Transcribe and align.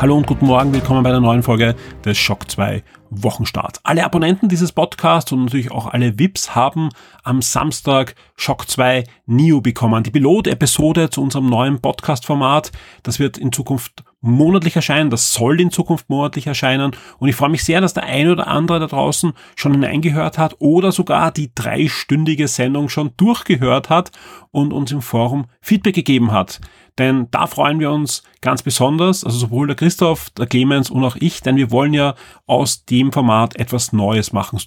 Hallo 0.00 0.16
und 0.16 0.28
guten 0.28 0.46
Morgen, 0.46 0.72
willkommen 0.72 1.02
bei 1.02 1.10
der 1.10 1.18
neuen 1.18 1.42
Folge 1.42 1.74
des 2.04 2.16
Shock 2.16 2.48
2 2.48 2.84
Wochenstart. 3.10 3.80
Alle 3.82 4.04
Abonnenten 4.04 4.48
dieses 4.48 4.70
Podcasts 4.70 5.32
und 5.32 5.46
natürlich 5.46 5.72
auch 5.72 5.88
alle 5.88 6.20
VIPs 6.20 6.54
haben 6.54 6.90
am 7.24 7.42
Samstag 7.42 8.14
Shock 8.36 8.70
2 8.70 9.02
Neo 9.26 9.60
bekommen. 9.60 10.04
Die 10.04 10.12
Pilot-Episode 10.12 11.10
zu 11.10 11.20
unserem 11.20 11.46
neuen 11.46 11.80
Podcast-Format. 11.80 12.70
Das 13.02 13.18
wird 13.18 13.38
in 13.38 13.50
Zukunft 13.50 14.04
monatlich 14.20 14.76
erscheinen. 14.76 15.10
Das 15.10 15.32
soll 15.32 15.60
in 15.60 15.70
Zukunft 15.70 16.08
monatlich 16.08 16.46
erscheinen. 16.46 16.92
Und 17.18 17.28
ich 17.28 17.36
freue 17.36 17.50
mich 17.50 17.64
sehr, 17.64 17.80
dass 17.80 17.94
der 17.94 18.04
eine 18.04 18.32
oder 18.32 18.46
andere 18.46 18.80
da 18.80 18.86
draußen 18.86 19.32
schon 19.56 19.72
hineingehört 19.72 20.38
hat 20.38 20.56
oder 20.58 20.92
sogar 20.92 21.30
die 21.30 21.52
dreistündige 21.54 22.48
Sendung 22.48 22.88
schon 22.88 23.12
durchgehört 23.16 23.90
hat 23.90 24.10
und 24.50 24.72
uns 24.72 24.92
im 24.92 25.02
Forum 25.02 25.46
Feedback 25.60 25.94
gegeben 25.94 26.32
hat. 26.32 26.60
Denn 26.98 27.28
da 27.30 27.46
freuen 27.46 27.78
wir 27.78 27.92
uns 27.92 28.24
ganz 28.40 28.62
besonders, 28.62 29.24
also 29.24 29.38
sowohl 29.38 29.68
der 29.68 29.76
Christoph, 29.76 30.30
der 30.30 30.46
Clemens 30.46 30.90
und 30.90 31.04
auch 31.04 31.16
ich, 31.16 31.42
denn 31.42 31.56
wir 31.56 31.70
wollen 31.70 31.94
ja 31.94 32.16
aus 32.46 32.84
dem 32.84 33.12
Format 33.12 33.54
etwas 33.56 33.92
Neues 33.92 34.32
machen. 34.32 34.58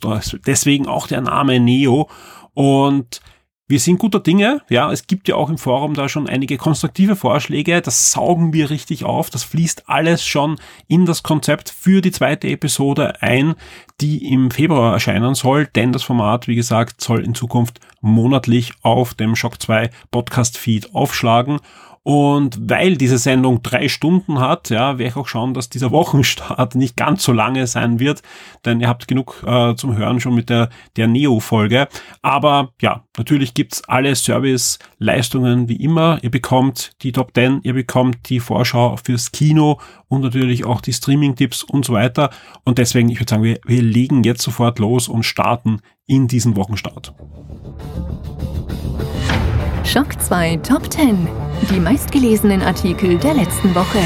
Deswegen 0.46 0.88
auch 0.88 1.08
der 1.08 1.22
Name 1.22 1.60
Neo. 1.60 2.10
Und 2.54 3.22
wir 3.72 3.80
sind 3.80 4.00
guter 4.00 4.20
Dinge, 4.20 4.62
ja, 4.70 4.92
es 4.92 5.08
gibt 5.08 5.30
ja 5.30 5.36
auch 5.36 5.50
im 5.50 5.58
Forum 5.58 5.94
da 5.94 6.10
schon 6.10 6.28
einige 6.28 6.58
konstruktive 6.58 7.16
Vorschläge, 7.16 7.82
das 7.82 8.12
saugen 8.12 8.52
wir 8.52 8.70
richtig 8.70 9.06
auf, 9.06 9.30
das 9.30 9.44
fließt 9.44 9.88
alles 9.88 10.26
schon 10.26 10.60
in 10.90 11.06
das 11.06 11.24
Konzept 11.24 11.70
für 11.70 12.02
die 12.02 12.12
zweite 12.12 12.50
Episode 12.50 13.22
ein, 13.22 13.56
die 14.02 14.30
im 14.30 14.52
Februar 14.52 14.92
erscheinen 14.92 15.36
soll, 15.36 15.68
denn 15.68 15.94
das 15.94 16.04
Format, 16.04 16.50
wie 16.50 16.56
gesagt, 16.56 17.00
soll 17.00 17.24
in 17.24 17.34
Zukunft 17.34 17.80
monatlich 18.02 18.74
auf 18.82 19.14
dem 19.14 19.38
Shock 19.38 19.62
2 19.62 19.90
Podcast 20.12 20.58
Feed 20.58 20.94
aufschlagen 20.94 21.60
und 22.04 22.58
weil 22.68 22.98
diese 22.98 23.20
Sendung 23.20 23.62
drei 23.62 23.88
Stunden 23.88 24.40
hat, 24.40 24.72
ja, 24.72 24.98
werde 24.98 25.10
ich 25.10 25.16
auch 25.16 25.28
schauen, 25.28 25.54
dass 25.54 25.70
dieser 25.70 25.92
Wochenstart 25.92 26.76
nicht 26.76 26.98
ganz 26.98 27.24
so 27.24 27.32
lange 27.32 27.68
sein 27.68 28.00
wird, 28.00 28.24
denn 28.66 28.80
ihr 28.80 28.88
habt 28.88 29.08
genug 29.08 29.44
äh, 29.46 29.76
zum 29.76 29.96
Hören 29.96 30.20
schon 30.20 30.34
mit 30.34 30.50
der, 30.50 30.70
der 30.98 31.08
Neo-Folge. 31.08 31.88
Aber 32.22 32.74
ja, 32.82 33.04
natürlich 33.18 33.54
gibt's 33.54 33.84
alle 33.88 34.16
Service-Leistungen 34.16 35.70
wie 35.70 35.76
immer. 35.76 36.18
Ihr 36.24 36.32
bekommt 36.32 36.94
die 37.04 37.12
Top 37.12 37.34
10, 37.36 37.62
ihr 37.64 37.74
bekommt 37.74 38.30
die 38.30 38.40
Vorschau 38.40 38.98
fürs 38.98 39.32
Kino 39.32 39.80
und 40.08 40.22
natürlich 40.22 40.66
auch 40.66 40.82
die 40.82 40.94
Streaming-Tipps 40.94 41.64
und 41.64 41.86
so 41.86 41.94
weiter. 41.94 42.32
Und 42.64 42.80
deswegen, 42.80 43.10
ich 43.10 43.20
würde 43.20 43.30
sagen, 43.30 43.44
wir, 43.44 43.60
wir 43.66 43.82
legen 43.84 44.24
jetzt 44.24 44.42
sofort 44.42 44.80
los 44.80 45.08
und 45.08 45.24
starten 45.24 45.82
in 46.08 46.28
diesen 46.28 46.56
Wochenstart. 46.56 47.14
Schock 49.92 50.22
2 50.22 50.56
Top 50.64 50.90
10. 50.90 51.28
Die 51.70 51.80
meistgelesenen 51.82 52.62
Artikel 52.62 53.18
der 53.18 53.34
letzten 53.34 53.76
Woche. 53.76 54.00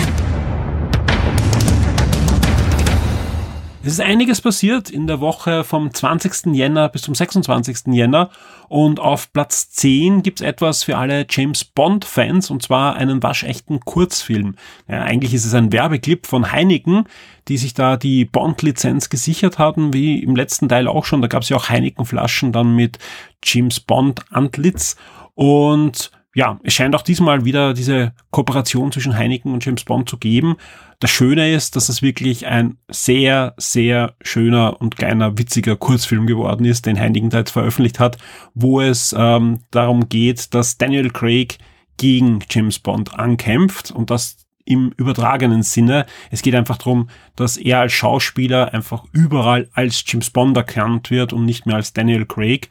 Es 3.83 3.91
ist 3.91 4.01
einiges 4.01 4.41
passiert 4.41 4.89
in 4.89 5.05
der 5.05 5.19
Woche 5.19 5.63
vom 5.63 5.93
20. 5.93 6.55
Jänner 6.55 6.89
bis 6.89 7.03
zum 7.03 7.13
26. 7.13 7.93
Jänner 7.93 8.31
und 8.67 8.99
auf 8.99 9.31
Platz 9.31 9.69
10 9.69 10.23
gibt's 10.23 10.41
etwas 10.41 10.81
für 10.81 10.97
alle 10.97 11.27
James 11.29 11.63
Bond-Fans 11.63 12.49
und 12.49 12.63
zwar 12.63 12.95
einen 12.95 13.21
waschechten 13.21 13.79
Kurzfilm. 13.81 14.55
Ja, 14.87 15.03
eigentlich 15.03 15.35
ist 15.35 15.45
es 15.45 15.53
ein 15.53 15.71
Werbeclip 15.71 16.25
von 16.25 16.51
Heineken, 16.51 17.03
die 17.47 17.57
sich 17.57 17.75
da 17.75 17.95
die 17.95 18.25
Bond-Lizenz 18.25 19.11
gesichert 19.11 19.59
haben, 19.59 19.93
wie 19.93 20.17
im 20.23 20.35
letzten 20.35 20.67
Teil 20.67 20.87
auch 20.87 21.05
schon. 21.05 21.21
Da 21.21 21.27
gab's 21.27 21.49
ja 21.49 21.57
auch 21.57 21.69
Heineken-Flaschen 21.69 22.51
dann 22.51 22.75
mit 22.75 22.97
James 23.43 23.79
Bond-Antlitz 23.79 24.95
und 25.35 26.11
ja, 26.35 26.59
es 26.63 26.73
scheint 26.73 26.93
auch 26.95 27.01
diesmal 27.01 27.45
wieder 27.45 27.73
diese 27.73 28.13
Kooperation 28.29 28.91
zwischen 28.91 29.17
Heineken 29.17 29.53
und 29.53 29.63
James 29.63 29.85
Bond 29.85 30.09
zu 30.09 30.17
geben. 30.17 30.57
Das 30.99 31.09
Schöne 31.09 31.53
ist, 31.53 31.77
dass 31.77 31.87
es 31.87 32.01
wirklich 32.01 32.45
ein 32.45 32.77
sehr, 32.89 33.53
sehr 33.57 34.15
schöner 34.21 34.81
und 34.81 34.97
kleiner, 34.97 35.37
witziger 35.37 35.77
Kurzfilm 35.77 36.27
geworden 36.27 36.65
ist, 36.65 36.85
den 36.87 36.99
Heineken 36.99 37.29
da 37.29 37.39
jetzt 37.39 37.51
veröffentlicht 37.51 38.01
hat, 38.01 38.17
wo 38.53 38.81
es 38.81 39.15
ähm, 39.17 39.59
darum 39.71 40.09
geht, 40.09 40.53
dass 40.53 40.77
Daniel 40.77 41.09
Craig 41.09 41.57
gegen 41.97 42.39
James 42.49 42.79
Bond 42.79 43.17
ankämpft 43.17 43.91
und 43.91 44.09
das 44.09 44.45
im 44.65 44.91
übertragenen 44.97 45.63
Sinne. 45.63 46.05
Es 46.31 46.41
geht 46.41 46.55
einfach 46.55 46.77
darum, 46.77 47.09
dass 47.35 47.55
er 47.55 47.79
als 47.79 47.93
Schauspieler 47.93 48.73
einfach 48.73 49.05
überall 49.13 49.69
als 49.73 50.03
James 50.05 50.31
Bond 50.31 50.57
erkannt 50.57 51.11
wird 51.11 51.31
und 51.31 51.45
nicht 51.45 51.65
mehr 51.65 51.77
als 51.77 51.93
Daniel 51.93 52.25
Craig. 52.25 52.69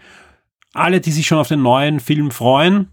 Alle, 0.75 1.01
die 1.01 1.13
sich 1.13 1.27
schon 1.27 1.39
auf 1.39 1.49
den 1.49 1.63
neuen 1.63 2.01
Film 2.01 2.33
freuen, 2.33 2.89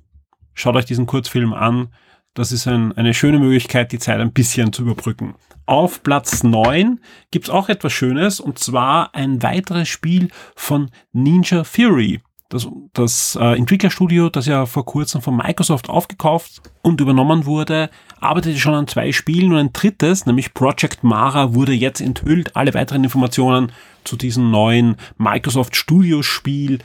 schaut 0.53 0.75
euch 0.75 0.85
diesen 0.85 1.07
Kurzfilm 1.07 1.51
an. 1.51 1.89
Das 2.35 2.51
ist 2.51 2.67
ein, 2.67 2.95
eine 2.95 3.15
schöne 3.15 3.39
Möglichkeit, 3.39 3.91
die 3.91 3.99
Zeit 3.99 4.19
ein 4.19 4.31
bisschen 4.31 4.71
zu 4.71 4.83
überbrücken. 4.83 5.33
Auf 5.65 6.03
Platz 6.03 6.43
9 6.43 6.99
gibt's 7.31 7.49
auch 7.49 7.69
etwas 7.69 7.91
Schönes, 7.91 8.39
und 8.39 8.59
zwar 8.59 9.15
ein 9.15 9.41
weiteres 9.41 9.89
Spiel 9.89 10.29
von 10.55 10.91
Ninja 11.11 11.63
Theory. 11.63 12.21
Das, 12.49 12.67
das 12.93 13.37
äh, 13.41 13.57
Entwicklerstudio, 13.57 14.29
das 14.29 14.45
ja 14.45 14.65
vor 14.65 14.85
kurzem 14.85 15.21
von 15.21 15.37
Microsoft 15.37 15.89
aufgekauft 15.89 16.61
und 16.83 17.01
übernommen 17.01 17.45
wurde, 17.45 17.89
arbeitete 18.19 18.59
schon 18.59 18.75
an 18.75 18.87
zwei 18.87 19.11
Spielen 19.11 19.53
und 19.53 19.57
ein 19.57 19.73
drittes, 19.73 20.25
nämlich 20.25 20.53
Project 20.53 21.03
Mara, 21.03 21.55
wurde 21.55 21.73
jetzt 21.73 22.01
enthüllt. 22.01 22.55
Alle 22.55 22.73
weiteren 22.73 23.03
Informationen 23.03 23.71
zu 24.03 24.17
diesem 24.17 24.51
neuen 24.51 24.97
Microsoft 25.17 25.75
Studio 25.75 26.21
Spiel 26.21 26.79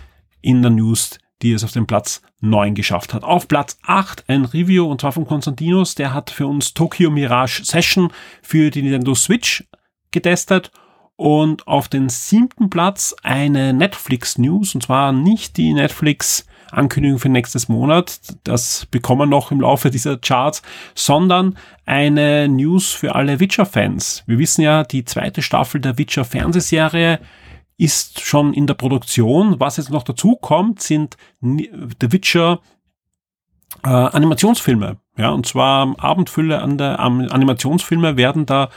in 0.47 0.63
der 0.63 0.71
News, 0.71 1.19
die 1.43 1.53
es 1.53 1.65
auf 1.65 1.73
den 1.73 1.87
Platz 1.87 2.23
9 2.41 2.75
geschafft 2.75 3.13
hat. 3.13 3.25
Auf 3.25 3.49
Platz 3.49 3.79
8 3.83 4.25
ein 4.29 4.45
Review 4.45 4.87
und 4.87 5.01
zwar 5.01 5.13
von 5.13 5.27
Konstantinos, 5.27 5.97
der 5.97 6.15
hat 6.15 6.31
für 6.31 6.47
uns 6.47 6.73
Tokyo 6.73 7.11
Mirage 7.11 7.65
Session 7.65 8.13
für 8.43 8.71
die 8.71 8.83
Nintendo 8.83 9.15
Switch 9.15 9.65
getestet 10.13 10.71
und 11.17 11.67
auf 11.67 11.89
den 11.89 12.09
siebten 12.09 12.71
Platz 12.71 13.15
eine 13.25 13.73
Netflix 13.73 14.39
News 14.39 14.75
und 14.75 14.85
zwar 14.85 15.13
nicht 15.13 15.57
die 15.57 15.75
Netflix 15.75 16.47
Ankündigung 16.71 17.19
für 17.19 17.29
nächstes 17.29 17.69
Monat, 17.69 18.19
das 18.45 18.87
bekommen 18.87 19.23
wir 19.23 19.27
noch 19.27 19.51
im 19.51 19.61
Laufe 19.61 19.91
dieser 19.91 20.19
Charts, 20.19 20.63
sondern 20.95 21.57
eine 21.85 22.49
News 22.49 22.93
für 22.93 23.15
alle 23.15 23.39
Witcher-Fans. 23.41 24.25
Wir 24.27 24.39
wissen 24.39 24.63
ja, 24.63 24.83
die 24.83 25.05
zweite 25.05 25.43
Staffel 25.43 25.81
der 25.81 25.97
Witcher-Fernsehserie 25.97 27.21
ist 27.79 28.21
schon 28.21 28.55
in 28.55 28.67
der 28.67 28.75
Produktion. 28.75 29.61
Was 29.61 29.77
jetzt 29.77 29.91
noch 29.91 30.03
dazu 30.03 30.37
kommt, 30.37 30.81
sind 30.81 31.17
The 31.41 32.13
Witcher 32.13 32.61
äh, 33.85 33.89
Animationsfilme. 33.89 34.99
Ja, 35.17 35.31
und 35.31 35.47
zwar 35.47 35.95
Abendfülle 35.99 36.61
an 36.61 36.79
der 36.79 36.99
Animationsfilme 37.01 38.17
werden 38.17 38.47
da 38.47 38.71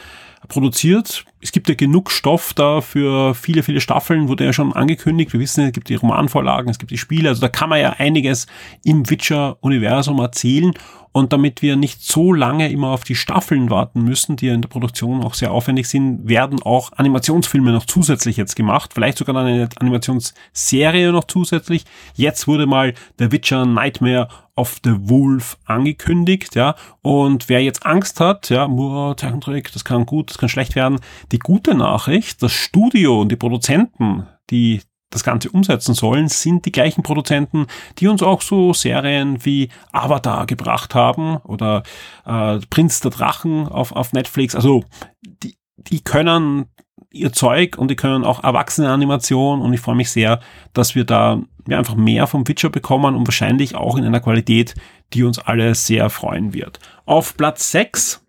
produziert. 0.47 1.25
Es 1.41 1.51
gibt 1.53 1.69
ja 1.69 1.75
genug 1.75 2.11
Stoff 2.11 2.53
da 2.53 2.81
für 2.81 3.33
viele, 3.33 3.63
viele 3.63 3.79
Staffeln, 3.79 4.27
wurde 4.27 4.43
ja 4.43 4.53
schon 4.53 4.73
angekündigt. 4.73 5.31
Wir 5.31 5.39
wissen, 5.39 5.65
es 5.65 5.71
gibt 5.71 5.87
die 5.87 5.95
Romanvorlagen, 5.95 6.69
es 6.69 6.79
gibt 6.79 6.91
die 6.91 6.97
Spiele, 6.97 7.29
also 7.29 7.39
da 7.41 7.47
kann 7.47 7.69
man 7.69 7.79
ja 7.79 7.91
einiges 7.91 8.45
im 8.83 9.09
Witcher-Universum 9.09 10.19
erzählen. 10.19 10.73
Und 11.11 11.33
damit 11.33 11.63
wir 11.63 11.75
nicht 11.75 12.03
so 12.03 12.33
lange 12.33 12.69
immer 12.69 12.89
auf 12.89 13.03
die 13.03 13.15
Staffeln 13.15 13.71
warten 13.71 14.03
müssen, 14.03 14.35
die 14.35 14.45
ja 14.47 14.53
in 14.53 14.61
der 14.61 14.69
Produktion 14.69 15.23
auch 15.23 15.33
sehr 15.33 15.51
aufwendig 15.51 15.89
sind, 15.89 16.27
werden 16.29 16.61
auch 16.61 16.91
Animationsfilme 16.93 17.71
noch 17.71 17.85
zusätzlich 17.85 18.37
jetzt 18.37 18.55
gemacht. 18.55 18.93
Vielleicht 18.93 19.17
sogar 19.17 19.35
eine 19.35 19.69
Animationsserie 19.77 21.11
noch 21.11 21.23
zusätzlich. 21.23 21.85
Jetzt 22.13 22.47
wurde 22.47 22.67
mal 22.67 22.93
The 23.17 23.31
Witcher 23.31 23.65
Nightmare 23.65 24.27
of 24.55 24.79
the 24.83 24.93
Wolf 25.09 25.57
angekündigt, 25.65 26.55
ja. 26.55 26.75
Und 27.01 27.47
wer 27.47 27.63
jetzt 27.63 27.85
Angst 27.85 28.19
hat, 28.19 28.49
ja, 28.49 28.67
Mur, 28.67 29.15
Zeichentrick, 29.17 29.71
das 29.71 29.85
kann 29.85 30.05
gut, 30.05 30.29
das 30.29 30.37
kann 30.37 30.49
schlecht 30.49 30.75
werden. 30.75 30.99
Die 31.31 31.39
gute 31.39 31.75
Nachricht, 31.75 32.41
das 32.41 32.51
Studio 32.51 33.21
und 33.21 33.31
die 33.31 33.35
Produzenten, 33.35 34.27
die 34.49 34.81
das 35.09 35.23
Ganze 35.23 35.49
umsetzen 35.49 35.93
sollen, 35.93 36.27
sind 36.27 36.65
die 36.65 36.71
gleichen 36.71 37.03
Produzenten, 37.03 37.67
die 37.97 38.07
uns 38.07 38.21
auch 38.21 38.41
so 38.41 38.73
Serien 38.73 39.43
wie 39.43 39.69
Avatar 39.91 40.45
gebracht 40.45 40.93
haben 40.93 41.37
oder 41.37 41.83
äh, 42.25 42.59
Prinz 42.69 42.99
der 42.99 43.11
Drachen 43.11 43.67
auf, 43.67 43.91
auf 43.91 44.13
Netflix. 44.13 44.55
Also 44.55 44.83
die, 45.21 45.57
die 45.77 46.01
können 46.01 46.67
ihr 47.11 47.33
Zeug 47.33 47.77
und 47.77 47.89
die 47.89 47.95
können 47.95 48.23
auch 48.23 48.43
erwachsene 48.43 48.91
Animation 48.91 49.61
und 49.61 49.73
ich 49.73 49.79
freue 49.79 49.95
mich 49.95 50.11
sehr, 50.11 50.39
dass 50.73 50.93
wir 50.93 51.05
da 51.05 51.41
ja, 51.67 51.77
einfach 51.77 51.95
mehr 51.95 52.27
vom 52.27 52.47
Witcher 52.47 52.69
bekommen 52.69 53.15
und 53.15 53.27
wahrscheinlich 53.27 53.75
auch 53.75 53.97
in 53.97 54.05
einer 54.05 54.19
Qualität, 54.19 54.75
die 55.13 55.23
uns 55.23 55.39
alle 55.39 55.73
sehr 55.73 56.09
freuen 56.09 56.53
wird. 56.53 56.79
Auf 57.05 57.35
Platz 57.35 57.71
6 57.71 58.23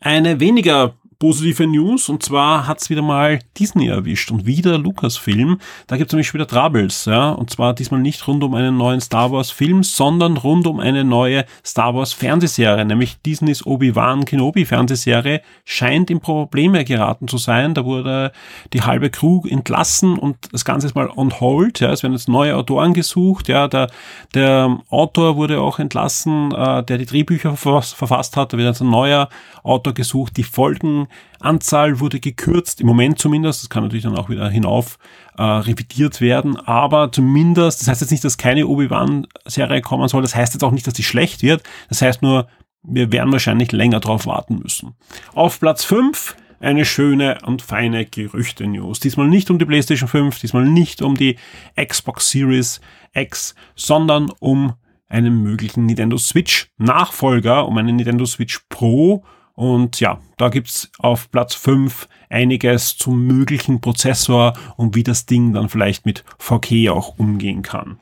eine 0.00 0.40
weniger 0.40 0.94
positive 1.18 1.66
News. 1.66 2.08
Und 2.08 2.22
zwar 2.22 2.66
hat's 2.66 2.90
wieder 2.90 3.02
mal 3.02 3.40
Disney 3.58 3.88
erwischt 3.88 4.30
und 4.30 4.46
wieder 4.46 4.78
Lucasfilm. 4.78 5.58
Da 5.86 5.96
gibt's 5.96 6.12
nämlich 6.12 6.32
wieder 6.34 6.46
Troubles, 6.46 7.06
ja, 7.06 7.30
und 7.30 7.50
zwar 7.50 7.74
diesmal 7.74 8.00
nicht 8.00 8.26
rund 8.26 8.42
um 8.44 8.54
einen 8.54 8.76
neuen 8.76 9.00
Star 9.00 9.32
Wars 9.32 9.50
Film, 9.50 9.82
sondern 9.82 10.36
rund 10.36 10.66
um 10.66 10.80
eine 10.80 11.04
neue 11.04 11.44
Star 11.64 11.94
Wars 11.94 12.12
Fernsehserie, 12.12 12.84
nämlich 12.84 13.20
Disneys 13.22 13.64
Obi-Wan 13.64 14.24
Kenobi 14.24 14.64
Fernsehserie 14.64 15.42
scheint 15.64 16.10
in 16.10 16.20
Probleme 16.20 16.84
geraten 16.84 17.28
zu 17.28 17.38
sein. 17.38 17.74
Da 17.74 17.84
wurde 17.84 18.32
die 18.72 18.82
halbe 18.82 19.10
Crew 19.10 19.42
entlassen 19.48 20.18
und 20.18 20.36
das 20.52 20.64
Ganze 20.64 20.86
ist 20.86 20.94
mal 20.94 21.10
on 21.16 21.40
hold, 21.40 21.80
ja, 21.80 21.92
es 21.92 22.02
werden 22.02 22.12
jetzt 22.12 22.28
neue 22.28 22.56
Autoren 22.56 22.92
gesucht, 22.92 23.48
ja, 23.48 23.68
der, 23.68 23.88
der 24.34 24.78
Autor 24.90 25.36
wurde 25.36 25.60
auch 25.60 25.78
entlassen, 25.78 26.52
äh, 26.52 26.82
der 26.82 26.98
die 26.98 27.06
Drehbücher 27.06 27.56
verfasst 27.56 28.36
hat, 28.36 28.52
da 28.52 28.58
wird 28.58 28.68
jetzt 28.68 28.80
ein 28.80 28.90
neuer 28.90 29.28
Autor 29.62 29.94
gesucht, 29.94 30.36
die 30.36 30.44
Folgen 30.44 31.05
Anzahl 31.40 32.00
wurde 32.00 32.20
gekürzt, 32.20 32.80
im 32.80 32.86
Moment 32.86 33.18
zumindest, 33.18 33.62
das 33.62 33.70
kann 33.70 33.82
natürlich 33.82 34.04
dann 34.04 34.16
auch 34.16 34.28
wieder 34.28 34.48
hinauf 34.48 34.98
äh, 35.36 35.42
revidiert 35.42 36.20
werden, 36.20 36.56
aber 36.56 37.12
zumindest, 37.12 37.80
das 37.80 37.88
heißt 37.88 38.00
jetzt 38.00 38.10
nicht, 38.10 38.24
dass 38.24 38.38
keine 38.38 38.66
Obi-Wan-Serie 38.66 39.82
kommen 39.82 40.08
soll, 40.08 40.22
das 40.22 40.34
heißt 40.34 40.54
jetzt 40.54 40.62
auch 40.62 40.72
nicht, 40.72 40.86
dass 40.86 40.94
die 40.94 41.02
schlecht 41.02 41.42
wird, 41.42 41.62
das 41.88 42.02
heißt 42.02 42.22
nur, 42.22 42.48
wir 42.82 43.10
werden 43.12 43.32
wahrscheinlich 43.32 43.72
länger 43.72 44.00
drauf 44.00 44.26
warten 44.26 44.60
müssen. 44.62 44.94
Auf 45.34 45.58
Platz 45.58 45.84
5 45.84 46.36
eine 46.60 46.84
schöne 46.84 47.38
und 47.44 47.62
feine 47.62 48.06
Gerüchte-News. 48.06 49.00
Diesmal 49.00 49.28
nicht 49.28 49.50
um 49.50 49.58
die 49.58 49.64
PlayStation 49.64 50.08
5, 50.08 50.40
diesmal 50.40 50.64
nicht 50.64 51.02
um 51.02 51.16
die 51.16 51.36
Xbox 51.76 52.30
Series 52.30 52.80
X, 53.12 53.54
sondern 53.74 54.30
um 54.40 54.74
einen 55.08 55.42
möglichen 55.42 55.86
Nintendo 55.86 56.18
Switch 56.18 56.70
Nachfolger, 56.78 57.66
um 57.66 57.76
einen 57.78 57.96
Nintendo 57.96 58.26
Switch 58.26 58.60
Pro 58.68 59.24
und 59.56 59.98
ja, 60.00 60.20
da 60.36 60.50
gibt's 60.50 60.90
auf 60.98 61.30
Platz 61.30 61.54
5 61.54 62.08
einiges 62.28 62.96
zum 62.96 63.26
möglichen 63.26 63.80
Prozessor 63.80 64.52
und 64.76 64.94
wie 64.94 65.02
das 65.02 65.26
Ding 65.26 65.54
dann 65.54 65.68
vielleicht 65.68 66.06
mit 66.06 66.24
VK 66.38 66.90
auch 66.90 67.18
umgehen 67.18 67.62
kann. 67.62 67.98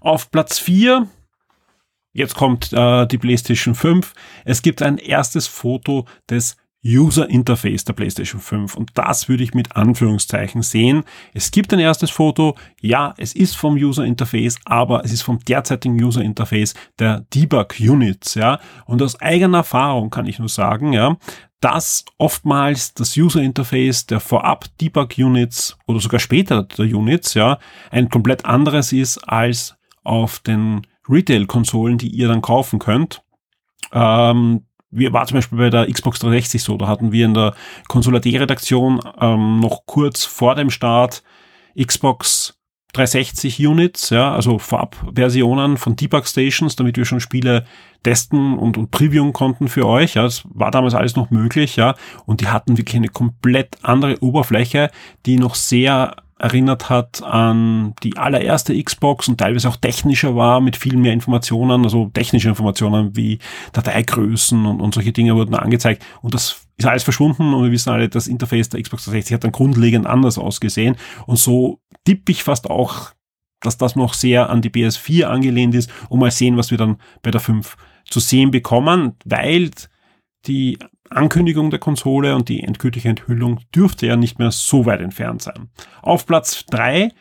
Auf 0.00 0.30
Platz 0.30 0.58
4 0.58 1.08
Jetzt 2.12 2.34
kommt 2.34 2.72
äh, 2.72 3.06
die 3.06 3.18
PlayStation 3.18 3.74
5. 3.74 4.14
Es 4.46 4.62
gibt 4.62 4.80
ein 4.80 4.96
erstes 4.96 5.46
Foto 5.46 6.06
des 6.30 6.56
User 6.86 7.28
Interface 7.28 7.84
der 7.84 7.94
PlayStation 7.94 8.40
5 8.40 8.76
und 8.76 8.90
das 8.94 9.28
würde 9.28 9.42
ich 9.42 9.54
mit 9.54 9.74
Anführungszeichen 9.76 10.62
sehen. 10.62 11.04
Es 11.34 11.50
gibt 11.50 11.72
ein 11.72 11.80
erstes 11.80 12.10
Foto, 12.10 12.56
ja, 12.80 13.14
es 13.18 13.34
ist 13.34 13.56
vom 13.56 13.74
User 13.74 14.04
Interface, 14.04 14.56
aber 14.64 15.04
es 15.04 15.12
ist 15.12 15.22
vom 15.22 15.40
derzeitigen 15.40 16.02
User 16.02 16.22
Interface 16.22 16.74
der 16.98 17.26
Debug 17.34 17.74
Units, 17.80 18.34
ja. 18.34 18.60
Und 18.84 19.02
aus 19.02 19.20
eigener 19.20 19.58
Erfahrung 19.58 20.10
kann 20.10 20.26
ich 20.26 20.38
nur 20.38 20.48
sagen, 20.48 20.92
ja, 20.92 21.16
dass 21.60 22.04
oftmals 22.18 22.94
das 22.94 23.16
User 23.16 23.42
Interface 23.42 24.06
der 24.06 24.20
vorab 24.20 24.66
Debug 24.80 25.18
Units 25.18 25.76
oder 25.86 26.00
sogar 26.00 26.20
später 26.20 26.62
der 26.62 26.84
Units, 26.86 27.34
ja, 27.34 27.58
ein 27.90 28.08
komplett 28.08 28.44
anderes 28.44 28.92
ist 28.92 29.18
als 29.28 29.76
auf 30.04 30.38
den 30.38 30.86
Retail-Konsolen, 31.08 31.98
die 31.98 32.08
ihr 32.08 32.28
dann 32.28 32.42
kaufen 32.42 32.78
könnt. 32.78 33.22
Ähm, 33.92 34.62
wir 34.96 35.12
war 35.12 35.26
zum 35.26 35.36
Beispiel 35.36 35.58
bei 35.58 35.70
der 35.70 35.90
Xbox 35.90 36.18
360 36.20 36.62
so, 36.62 36.76
da 36.76 36.86
hatten 36.86 37.12
wir 37.12 37.24
in 37.24 37.34
der 37.34 37.54
Konsulat-Redaktion 37.88 39.00
ähm, 39.20 39.60
noch 39.60 39.86
kurz 39.86 40.24
vor 40.24 40.54
dem 40.54 40.70
Start 40.70 41.22
Xbox 41.80 42.54
360 42.96 43.66
Units, 43.66 44.10
ja, 44.10 44.32
also 44.32 44.58
Vorabversionen 44.58 45.76
von 45.76 45.96
Debug 45.96 46.26
Stations, 46.26 46.76
damit 46.76 46.96
wir 46.96 47.04
schon 47.04 47.20
Spiele 47.20 47.66
testen 48.02 48.56
und, 48.56 48.78
und 48.78 48.90
previewen 48.90 49.34
konnten 49.34 49.68
für 49.68 49.86
euch. 49.86 50.14
Ja, 50.14 50.22
das 50.22 50.44
war 50.48 50.70
damals 50.70 50.94
alles 50.94 51.14
noch 51.14 51.30
möglich, 51.30 51.76
ja. 51.76 51.94
Und 52.24 52.40
die 52.40 52.48
hatten 52.48 52.78
wirklich 52.78 52.96
eine 52.96 53.08
komplett 53.08 53.76
andere 53.82 54.16
Oberfläche, 54.22 54.90
die 55.26 55.36
noch 55.36 55.56
sehr 55.56 56.16
erinnert 56.38 56.90
hat 56.90 57.22
an 57.22 57.94
die 58.02 58.16
allererste 58.16 58.80
Xbox 58.82 59.26
und 59.28 59.38
teilweise 59.38 59.68
auch 59.68 59.76
technischer 59.76 60.36
war 60.36 60.60
mit 60.60 60.76
viel 60.76 60.96
mehr 60.96 61.12
Informationen, 61.12 61.84
also 61.84 62.10
technische 62.12 62.48
Informationen 62.48 63.16
wie 63.16 63.38
Dateigrößen 63.72 64.66
und, 64.66 64.80
und 64.80 64.94
solche 64.94 65.12
Dinge 65.12 65.34
wurden 65.34 65.54
angezeigt. 65.54 66.04
Und 66.20 66.34
das 66.34 66.66
ist 66.76 66.86
alles 66.86 67.04
verschwunden 67.04 67.54
und 67.54 67.64
wir 67.64 67.72
wissen 67.72 67.90
alle, 67.90 68.08
das 68.08 68.26
Interface 68.26 68.68
der 68.68 68.82
Xbox 68.82 69.04
360 69.04 69.34
hat 69.34 69.44
dann 69.44 69.52
grundlegend 69.52 70.06
anders 70.06 70.36
ausgesehen. 70.36 70.96
Und 71.26 71.38
so 71.38 71.80
tippe 72.04 72.32
ich 72.32 72.44
fast 72.44 72.68
auch, 72.68 73.12
dass 73.60 73.78
das 73.78 73.96
noch 73.96 74.12
sehr 74.12 74.50
an 74.50 74.60
die 74.60 74.70
PS4 74.70 75.24
angelehnt 75.24 75.74
ist 75.74 75.90
und 76.10 76.20
mal 76.20 76.30
sehen, 76.30 76.58
was 76.58 76.70
wir 76.70 76.76
dann 76.76 76.98
bei 77.22 77.30
der 77.30 77.40
5 77.40 77.76
zu 78.04 78.20
sehen 78.20 78.50
bekommen, 78.50 79.14
weil 79.24 79.70
die 80.46 80.78
Ankündigung 81.10 81.70
der 81.70 81.78
Konsole 81.78 82.34
und 82.34 82.48
die 82.48 82.62
endgültige 82.62 83.08
Enthüllung 83.08 83.60
dürfte 83.74 84.06
ja 84.06 84.16
nicht 84.16 84.38
mehr 84.38 84.50
so 84.50 84.86
weit 84.86 85.00
entfernt 85.00 85.42
sein. 85.42 85.68
Auf 86.02 86.26
Platz 86.26 86.66
3 86.66 87.12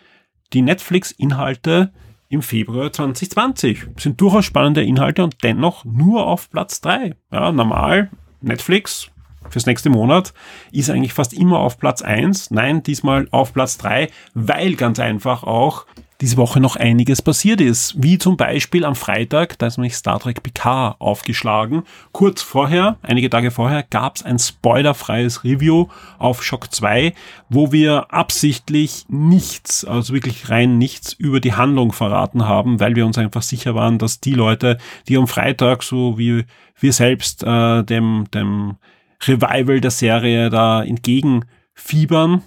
die 0.54 0.62
Netflix-Inhalte 0.62 1.92
im 2.30 2.42
Februar 2.42 2.92
2020. 2.92 3.88
Sind 3.98 4.20
durchaus 4.20 4.46
spannende 4.46 4.84
Inhalte 4.84 5.24
und 5.24 5.44
dennoch 5.44 5.86
nur 5.86 6.26
auf 6.26 6.50
Platz 6.50 6.82
3. 6.82 7.16
Ja, 7.32 7.52
normal 7.52 8.10
Netflix 8.42 9.12
fürs 9.50 9.66
nächste 9.66 9.90
Monat 9.90 10.34
ist 10.72 10.90
eigentlich 10.90 11.14
fast 11.14 11.34
immer 11.34 11.60
auf 11.60 11.78
Platz 11.78 12.02
1. 12.02 12.52
Nein, 12.52 12.84
diesmal 12.84 13.28
auf 13.32 13.54
Platz 13.54 13.78
3, 13.78 14.10
weil 14.34 14.76
ganz 14.76 15.00
einfach 15.00 15.44
auch 15.44 15.86
diese 16.22 16.38
Woche 16.38 16.60
noch 16.60 16.76
einiges 16.76 17.22
passiert 17.22 17.60
ist. 17.60 18.02
Wie 18.02 18.18
zum 18.18 18.38
Beispiel 18.38 18.86
am 18.86 18.96
Freitag, 18.96 19.60
da 19.60 19.68
ist 19.68 19.78
nämlich 19.78 19.96
Star 19.96 20.20
Trek 20.20 20.42
Picard 20.44 20.96
aufgeschlagen. 21.00 21.84
Kurz 22.12 22.42
vorher, 22.42 22.98
einige 23.02 23.30
Tage 23.30 23.52
vorher, 23.52 23.84
gab 23.84 24.16
es 24.16 24.24
ein 24.24 24.40
spoilerfreies 24.40 25.44
Review 25.44 25.88
auf 26.18 26.44
Shock 26.44 26.74
2, 26.74 27.14
wo 27.50 27.72
wir 27.72 28.14
absichtlich 28.14 29.06
nichts, 29.10 29.84
also 29.84 30.14
wirklich 30.14 30.50
rein 30.50 30.78
nichts 30.78 31.14
über 31.14 31.40
die 31.40 31.54
Handlung 31.54 31.92
verraten 31.92 32.48
haben, 32.48 32.80
weil 32.80 32.96
wir 32.96 33.06
uns 33.06 33.18
einfach 33.18 33.42
sicher 33.42 33.76
waren, 33.76 33.98
dass 33.98 34.22
die 34.22 34.34
Leute, 34.34 34.78
die 35.08 35.18
am 35.18 35.28
Freitag, 35.28 35.84
so 35.84 36.18
wie 36.18 36.46
wir 36.80 36.94
selbst, 36.94 37.44
äh, 37.44 37.84
dem, 37.84 38.26
dem 38.34 38.78
Revival 39.24 39.82
der 39.82 39.92
Serie 39.92 40.50
da 40.50 40.84
entgegenfiebern, 40.84 42.44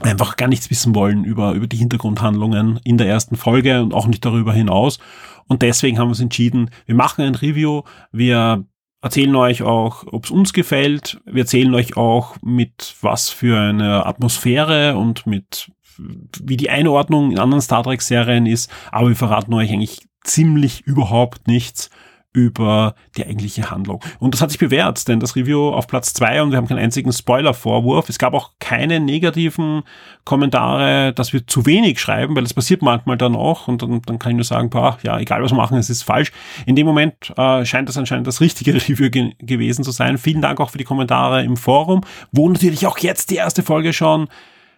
einfach 0.00 0.36
gar 0.36 0.48
nichts 0.48 0.70
wissen 0.70 0.94
wollen 0.94 1.24
über, 1.24 1.52
über 1.52 1.66
die 1.66 1.76
Hintergrundhandlungen 1.76 2.80
in 2.84 2.98
der 2.98 3.08
ersten 3.08 3.36
Folge 3.36 3.82
und 3.82 3.94
auch 3.94 4.06
nicht 4.06 4.24
darüber 4.24 4.52
hinaus. 4.52 4.98
Und 5.46 5.62
deswegen 5.62 5.98
haben 5.98 6.08
wir 6.08 6.10
uns 6.10 6.20
entschieden, 6.20 6.70
wir 6.86 6.94
machen 6.94 7.24
ein 7.24 7.34
Review, 7.34 7.82
wir 8.12 8.64
erzählen 9.02 9.36
euch 9.36 9.62
auch, 9.62 10.04
ob 10.06 10.24
es 10.24 10.30
uns 10.30 10.52
gefällt, 10.52 11.20
wir 11.26 11.42
erzählen 11.42 11.74
euch 11.74 11.96
auch 11.96 12.36
mit 12.42 12.96
was 13.02 13.28
für 13.30 13.60
eine 13.60 14.06
Atmosphäre 14.06 14.96
und 14.96 15.26
mit 15.26 15.70
wie 15.96 16.56
die 16.56 16.70
Einordnung 16.70 17.30
in 17.30 17.38
anderen 17.38 17.62
Star 17.62 17.84
Trek 17.84 18.02
Serien 18.02 18.46
ist, 18.46 18.70
aber 18.90 19.08
wir 19.08 19.16
verraten 19.16 19.54
euch 19.54 19.70
eigentlich 19.70 20.08
ziemlich 20.24 20.80
überhaupt 20.86 21.46
nichts 21.46 21.90
über 22.34 22.96
die 23.16 23.24
eigentliche 23.24 23.70
Handlung. 23.70 24.02
Und 24.18 24.34
das 24.34 24.42
hat 24.42 24.50
sich 24.50 24.58
bewährt, 24.58 25.06
denn 25.08 25.20
das 25.20 25.36
Review 25.36 25.68
auf 25.68 25.86
Platz 25.86 26.12
zwei 26.12 26.42
und 26.42 26.50
wir 26.50 26.58
haben 26.58 26.66
keinen 26.66 26.80
einzigen 26.80 27.12
Spoiler-Vorwurf. 27.12 28.08
Es 28.08 28.18
gab 28.18 28.34
auch 28.34 28.50
keine 28.58 28.98
negativen 28.98 29.84
Kommentare, 30.24 31.12
dass 31.14 31.32
wir 31.32 31.46
zu 31.46 31.64
wenig 31.64 32.00
schreiben, 32.00 32.34
weil 32.34 32.42
das 32.42 32.52
passiert 32.52 32.82
manchmal 32.82 33.16
dann 33.16 33.36
auch 33.36 33.68
und 33.68 33.82
dann, 33.82 34.02
dann 34.02 34.18
kann 34.18 34.32
ich 34.32 34.36
nur 34.36 34.44
sagen, 34.44 34.68
boah, 34.68 34.98
ja, 35.04 35.18
egal 35.18 35.42
was 35.42 35.52
wir 35.52 35.56
machen, 35.56 35.78
es 35.78 35.88
ist 35.88 36.02
falsch. 36.02 36.32
In 36.66 36.74
dem 36.74 36.86
Moment 36.86 37.32
äh, 37.36 37.64
scheint 37.64 37.88
das 37.88 37.96
anscheinend 37.96 38.26
das 38.26 38.40
richtige 38.40 38.74
Review 38.88 39.10
ge 39.10 39.32
gewesen 39.38 39.84
zu 39.84 39.92
sein. 39.92 40.18
Vielen 40.18 40.42
Dank 40.42 40.60
auch 40.60 40.70
für 40.70 40.78
die 40.78 40.84
Kommentare 40.84 41.44
im 41.44 41.56
Forum, 41.56 42.00
wo 42.32 42.48
natürlich 42.48 42.86
auch 42.86 42.98
jetzt 42.98 43.30
die 43.30 43.36
erste 43.36 43.62
Folge 43.62 43.92
schon 43.92 44.28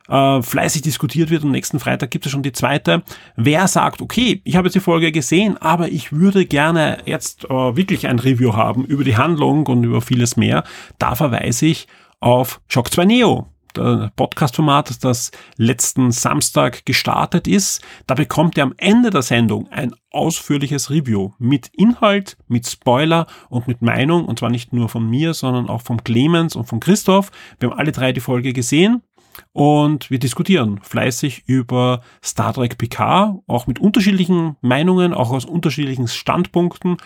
äh, 0.08 0.42
fleißig 0.42 0.82
diskutiert 0.82 1.30
wird 1.30 1.44
und 1.44 1.50
nächsten 1.50 1.80
Freitag 1.80 2.10
gibt 2.10 2.26
es 2.26 2.32
schon 2.32 2.42
die 2.42 2.52
zweite. 2.52 3.02
Wer 3.36 3.68
sagt, 3.68 4.00
okay, 4.00 4.40
ich 4.44 4.56
habe 4.56 4.68
jetzt 4.68 4.75
die 4.75 4.80
Folge 4.80 5.12
gesehen, 5.12 5.56
aber 5.58 5.88
ich 5.88 6.12
würde 6.12 6.46
gerne 6.46 6.98
jetzt 7.04 7.44
äh, 7.44 7.48
wirklich 7.48 8.06
ein 8.06 8.18
Review 8.18 8.54
haben 8.54 8.84
über 8.84 9.04
die 9.04 9.16
Handlung 9.16 9.66
und 9.66 9.84
über 9.84 10.00
vieles 10.00 10.36
mehr, 10.36 10.64
da 10.98 11.14
verweise 11.14 11.66
ich 11.66 11.86
auf 12.20 12.60
Shock 12.68 12.90
2 12.90 13.04
Neo 13.04 13.46
Podcast-Format, 14.16 15.04
das 15.04 15.30
letzten 15.56 16.10
Samstag 16.10 16.86
gestartet 16.86 17.46
ist. 17.46 17.82
Da 18.06 18.14
bekommt 18.14 18.56
ihr 18.56 18.62
am 18.62 18.75
Ende 18.76 19.10
der 19.10 19.22
Sendung 19.22 19.70
ein 19.70 19.94
ausführliches 20.10 20.90
Review 20.90 21.32
mit 21.38 21.68
Inhalt, 21.75 22.36
mit 22.48 22.66
Spoiler 22.66 23.26
und 23.48 23.68
mit 23.68 23.82
Meinung. 23.82 24.25
Und 24.25 24.38
zwar 24.38 24.50
nicht 24.50 24.72
nur 24.72 24.88
von 24.88 25.08
mir, 25.08 25.34
sondern 25.34 25.68
auch 25.68 25.82
von 25.82 26.02
Clemens 26.04 26.56
und 26.56 26.64
von 26.64 26.80
Christoph. 26.80 27.30
Wir 27.60 27.70
haben 27.70 27.78
alle 27.78 27.92
drei 27.92 28.12
die 28.12 28.20
Folge 28.20 28.52
gesehen. 28.52 29.02
Und 29.52 30.11
wir 30.11 30.19
diskutieren 30.19 30.81
fleißig 30.83 31.45
über 31.47 32.02
Star 32.23 32.52
Trek 32.55 32.78
PK, 32.78 33.40
auch 33.47 33.66
mit 33.66 33.78
unterschiedlichen 33.78 34.57
Meinungen, 34.61 35.14
auch 35.14 35.31
aus 35.31 35.45
unterschiedlichen 35.45 36.09
Standpunkten. 36.09 36.97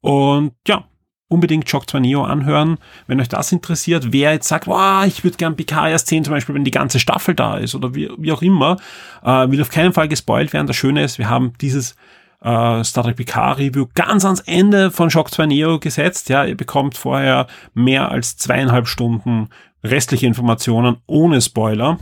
Und 0.00 0.52
ja, 0.66 0.84
unbedingt 1.30 1.70
Shock 1.70 1.88
2 1.88 2.00
Neo 2.00 2.24
anhören, 2.24 2.78
wenn 3.06 3.20
euch 3.20 3.28
das 3.28 3.52
interessiert. 3.52 4.12
Wer 4.12 4.32
jetzt 4.32 4.48
sagt, 4.48 4.66
wow, 4.66 5.06
ich 5.06 5.22
würde 5.24 5.36
gern 5.36 5.56
PK 5.56 5.88
erst 5.88 6.08
sehen, 6.08 6.24
zum 6.24 6.34
Beispiel, 6.34 6.54
wenn 6.54 6.64
die 6.64 6.70
ganze 6.72 6.98
Staffel 6.98 7.34
da 7.34 7.56
ist 7.56 7.74
oder 7.74 7.94
wie, 7.94 8.10
wie 8.18 8.32
auch 8.32 8.42
immer, 8.42 8.76
äh, 9.22 9.48
will 9.48 9.62
auf 9.62 9.70
keinen 9.70 9.92
Fall 9.92 10.08
gespoilt 10.08 10.52
werden. 10.52 10.66
Das 10.66 10.76
Schöne 10.76 11.04
ist, 11.04 11.18
wir 11.18 11.30
haben 11.30 11.52
dieses 11.60 11.94
äh, 12.42 12.82
Star 12.82 13.04
Trek 13.04 13.16
Picard 13.16 13.58
Review 13.58 13.86
ganz 13.94 14.24
ans 14.24 14.40
Ende 14.40 14.90
von 14.90 15.10
Shock 15.10 15.30
2 15.30 15.46
Neo 15.46 15.78
gesetzt. 15.78 16.28
Ja, 16.28 16.44
ihr 16.44 16.56
bekommt 16.56 16.96
vorher 16.96 17.46
mehr 17.74 18.10
als 18.10 18.36
zweieinhalb 18.36 18.88
Stunden 18.88 19.48
restliche 19.82 20.26
Informationen 20.26 20.98
ohne 21.06 21.40
Spoiler 21.40 21.98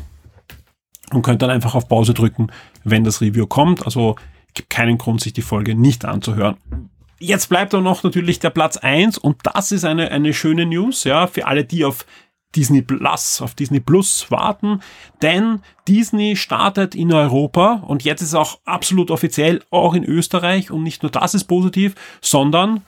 und 1.12 1.22
könnt 1.22 1.42
dann 1.42 1.50
einfach 1.50 1.74
auf 1.74 1.88
Pause 1.88 2.14
drücken, 2.14 2.48
wenn 2.84 3.04
das 3.04 3.20
Review 3.20 3.46
kommt. 3.46 3.84
Also 3.84 4.16
gibt 4.54 4.70
keinen 4.70 4.98
Grund, 4.98 5.20
sich 5.20 5.32
die 5.32 5.42
Folge 5.42 5.74
nicht 5.74 6.04
anzuhören. 6.04 6.56
Jetzt 7.20 7.48
bleibt 7.48 7.74
auch 7.74 7.80
noch 7.80 8.04
natürlich 8.04 8.38
der 8.38 8.50
Platz 8.50 8.76
eins 8.76 9.18
und 9.18 9.38
das 9.42 9.72
ist 9.72 9.84
eine, 9.84 10.10
eine 10.10 10.32
schöne 10.32 10.66
News, 10.66 11.04
ja, 11.04 11.26
für 11.26 11.46
alle, 11.46 11.64
die 11.64 11.84
auf 11.84 12.06
Disney 12.54 12.80
Plus, 12.80 13.42
auf 13.42 13.54
Disney 13.54 13.80
Plus 13.80 14.30
warten, 14.30 14.80
denn 15.20 15.60
Disney 15.86 16.36
startet 16.36 16.94
in 16.94 17.12
Europa 17.12 17.82
und 17.86 18.04
jetzt 18.04 18.22
ist 18.22 18.34
auch 18.34 18.60
absolut 18.64 19.10
offiziell 19.10 19.62
auch 19.70 19.94
in 19.94 20.04
Österreich 20.04 20.70
und 20.70 20.82
nicht 20.82 21.02
nur 21.02 21.10
das 21.10 21.34
ist 21.34 21.44
positiv, 21.44 21.94
sondern 22.20 22.82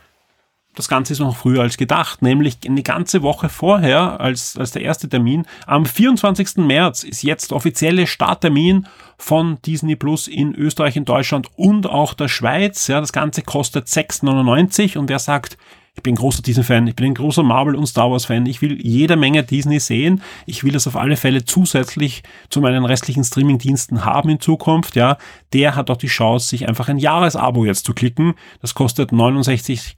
das 0.74 0.88
Ganze 0.88 1.12
ist 1.12 1.18
noch 1.18 1.36
früher 1.36 1.62
als 1.62 1.76
gedacht, 1.76 2.22
nämlich 2.22 2.58
eine 2.64 2.82
ganze 2.82 3.22
Woche 3.22 3.48
vorher 3.48 4.20
als, 4.20 4.56
als 4.56 4.70
der 4.70 4.82
erste 4.82 5.08
Termin. 5.08 5.44
Am 5.66 5.84
24. 5.84 6.58
März 6.58 7.02
ist 7.02 7.22
jetzt 7.22 7.52
offizielle 7.52 8.06
Starttermin 8.06 8.86
von 9.18 9.58
Disney 9.66 9.96
Plus 9.96 10.28
in 10.28 10.54
Österreich, 10.54 10.96
in 10.96 11.04
Deutschland 11.04 11.48
und 11.56 11.88
auch 11.88 12.14
der 12.14 12.28
Schweiz. 12.28 12.86
Ja, 12.86 13.00
das 13.00 13.12
Ganze 13.12 13.42
kostet 13.42 13.88
6,99 13.88 14.96
und 14.96 15.08
wer 15.08 15.18
sagt, 15.18 15.58
ich 15.96 16.04
bin 16.04 16.14
großer 16.14 16.40
Disney-Fan, 16.40 16.86
ich 16.86 16.94
bin 16.94 17.06
ein 17.06 17.14
großer 17.14 17.42
Marvel- 17.42 17.74
und 17.74 17.86
Star 17.86 18.10
Wars-Fan, 18.10 18.46
ich 18.46 18.62
will 18.62 18.80
jede 18.80 19.16
Menge 19.16 19.42
Disney 19.42 19.80
sehen, 19.80 20.22
ich 20.46 20.62
will 20.62 20.72
das 20.72 20.86
auf 20.86 20.96
alle 20.96 21.16
Fälle 21.16 21.44
zusätzlich 21.44 22.22
zu 22.48 22.60
meinen 22.60 22.84
restlichen 22.84 23.24
Streaming-Diensten 23.24 24.04
haben 24.04 24.30
in 24.30 24.40
Zukunft, 24.40 24.94
ja, 24.94 25.18
der 25.52 25.74
hat 25.74 25.90
auch 25.90 25.96
die 25.96 26.06
Chance, 26.06 26.48
sich 26.48 26.68
einfach 26.68 26.88
ein 26.88 26.98
Jahresabo 26.98 27.64
jetzt 27.64 27.84
zu 27.84 27.92
klicken. 27.92 28.34
Das 28.62 28.74
kostet 28.74 29.10
69 29.10 29.96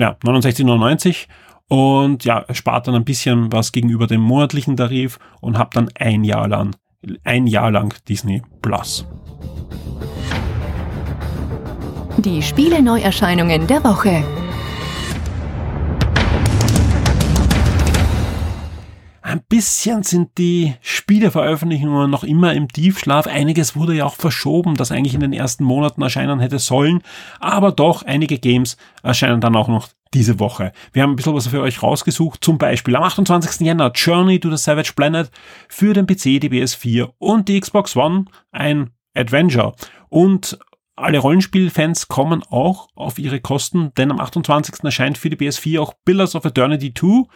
ja, 0.00 0.16
69,99 0.24 1.26
und 1.68 2.24
ja, 2.24 2.44
spart 2.52 2.88
dann 2.88 2.94
ein 2.94 3.04
bisschen 3.04 3.52
was 3.52 3.70
gegenüber 3.70 4.06
dem 4.06 4.20
monatlichen 4.20 4.76
Tarif 4.76 5.18
und 5.40 5.58
habt 5.58 5.76
dann 5.76 5.88
ein 5.94 6.24
Jahr 6.24 6.48
lang, 6.48 6.74
ein 7.22 7.46
Jahr 7.46 7.70
lang 7.70 7.94
Disney 8.08 8.42
Plus. 8.62 9.06
Die 12.16 12.42
Spiele 12.42 12.82
Neuerscheinungen 12.82 13.66
der 13.66 13.84
Woche. 13.84 14.24
Ein 19.30 19.44
bisschen 19.48 20.02
sind 20.02 20.38
die 20.38 20.74
Spieleveröffentlichungen 20.80 22.10
noch 22.10 22.24
immer 22.24 22.52
im 22.52 22.66
Tiefschlaf. 22.66 23.28
Einiges 23.28 23.76
wurde 23.76 23.94
ja 23.94 24.04
auch 24.04 24.16
verschoben, 24.16 24.74
das 24.74 24.90
eigentlich 24.90 25.14
in 25.14 25.20
den 25.20 25.32
ersten 25.32 25.62
Monaten 25.62 26.02
erscheinen 26.02 26.40
hätte 26.40 26.58
sollen. 26.58 27.00
Aber 27.38 27.70
doch, 27.70 28.02
einige 28.02 28.40
Games 28.40 28.76
erscheinen 29.04 29.40
dann 29.40 29.54
auch 29.54 29.68
noch 29.68 29.86
diese 30.12 30.40
Woche. 30.40 30.72
Wir 30.92 31.04
haben 31.04 31.10
ein 31.10 31.16
bisschen 31.16 31.36
was 31.36 31.46
für 31.46 31.60
euch 31.60 31.80
rausgesucht. 31.80 32.42
Zum 32.42 32.58
Beispiel 32.58 32.96
am 32.96 33.04
28. 33.04 33.60
Jänner 33.60 33.92
Journey 33.94 34.40
to 34.40 34.50
the 34.50 34.56
Savage 34.56 34.94
Planet 34.96 35.30
für 35.68 35.92
den 35.92 36.08
PC, 36.08 36.40
die 36.40 36.50
PS4 36.50 37.10
und 37.18 37.46
die 37.46 37.60
Xbox 37.60 37.94
One. 37.94 38.24
Ein 38.50 38.90
Adventure. 39.14 39.74
Und 40.08 40.58
alle 40.96 41.18
Rollenspielfans 41.18 42.08
kommen 42.08 42.42
auch 42.50 42.88
auf 42.96 43.16
ihre 43.20 43.38
Kosten, 43.38 43.92
denn 43.96 44.10
am 44.10 44.18
28. 44.18 44.82
erscheint 44.82 45.18
für 45.18 45.30
die 45.30 45.36
PS4 45.36 45.78
auch 45.78 45.94
Pillars 46.04 46.34
of 46.34 46.44
Eternity 46.44 46.92
2 46.92 47.28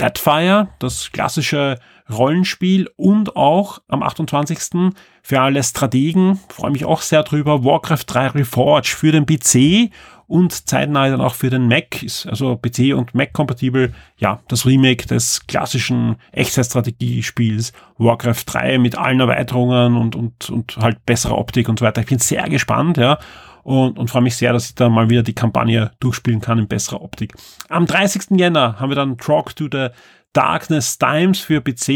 Deadfire, 0.00 0.68
das 0.78 1.10
klassische 1.12 1.78
Rollenspiel 2.10 2.88
und 2.96 3.34
auch 3.34 3.80
am 3.88 4.02
28. 4.02 4.92
für 5.22 5.40
alle 5.40 5.62
Strategen, 5.62 6.38
freue 6.48 6.70
mich 6.70 6.84
auch 6.84 7.00
sehr 7.00 7.22
drüber, 7.22 7.64
Warcraft 7.64 8.04
3 8.06 8.26
Reforge 8.28 8.88
für 8.88 9.10
den 9.10 9.26
PC 9.26 9.90
und 10.28 10.68
zeitnah 10.68 11.08
dann 11.08 11.20
auch 11.20 11.34
für 11.34 11.50
den 11.50 11.68
Mac, 11.68 12.02
ist 12.02 12.26
also 12.26 12.56
PC 12.56 12.94
und 12.94 13.14
Mac 13.14 13.32
kompatibel, 13.32 13.92
ja, 14.18 14.40
das 14.48 14.66
Remake 14.66 15.06
des 15.06 15.46
klassischen 15.46 16.16
Echtzeitstrategiespiels 16.32 17.72
Warcraft 17.98 18.44
3 18.46 18.78
mit 18.78 18.98
allen 18.98 19.20
Erweiterungen 19.20 19.96
und, 19.96 20.14
und, 20.14 20.50
und 20.50 20.76
halt 20.76 21.04
besserer 21.06 21.38
Optik 21.38 21.68
und 21.68 21.78
so 21.78 21.84
weiter. 21.84 22.02
Ich 22.02 22.08
bin 22.08 22.18
sehr 22.18 22.48
gespannt, 22.48 22.98
ja 22.98 23.18
und, 23.66 23.98
und 23.98 24.08
freue 24.08 24.22
mich 24.22 24.36
sehr, 24.36 24.52
dass 24.52 24.66
ich 24.66 24.76
da 24.76 24.88
mal 24.88 25.10
wieder 25.10 25.24
die 25.24 25.34
Kampagne 25.34 25.90
durchspielen 25.98 26.40
kann 26.40 26.58
in 26.60 26.68
besserer 26.68 27.02
Optik. 27.02 27.34
Am 27.68 27.84
30. 27.84 28.38
Jänner 28.38 28.78
haben 28.78 28.90
wir 28.90 28.94
dann 28.94 29.18
Talk 29.18 29.56
to 29.56 29.66
the 29.70 29.88
Darkness 30.32 30.98
Times 30.98 31.40
für 31.40 31.60
PC, 31.60 31.88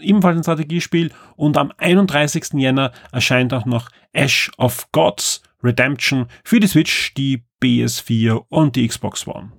ebenfalls 0.00 0.38
ein 0.38 0.42
Strategiespiel. 0.42 1.12
Und 1.36 1.56
am 1.56 1.72
31. 1.78 2.54
Jänner 2.54 2.90
erscheint 3.12 3.54
auch 3.54 3.64
noch 3.64 3.90
Ash 4.12 4.50
of 4.58 4.90
Gods 4.90 5.42
Redemption 5.62 6.26
für 6.42 6.58
die 6.58 6.66
Switch, 6.66 7.14
die 7.14 7.44
PS4 7.62 8.46
und 8.48 8.74
die 8.74 8.88
Xbox 8.88 9.24
One. 9.28 9.52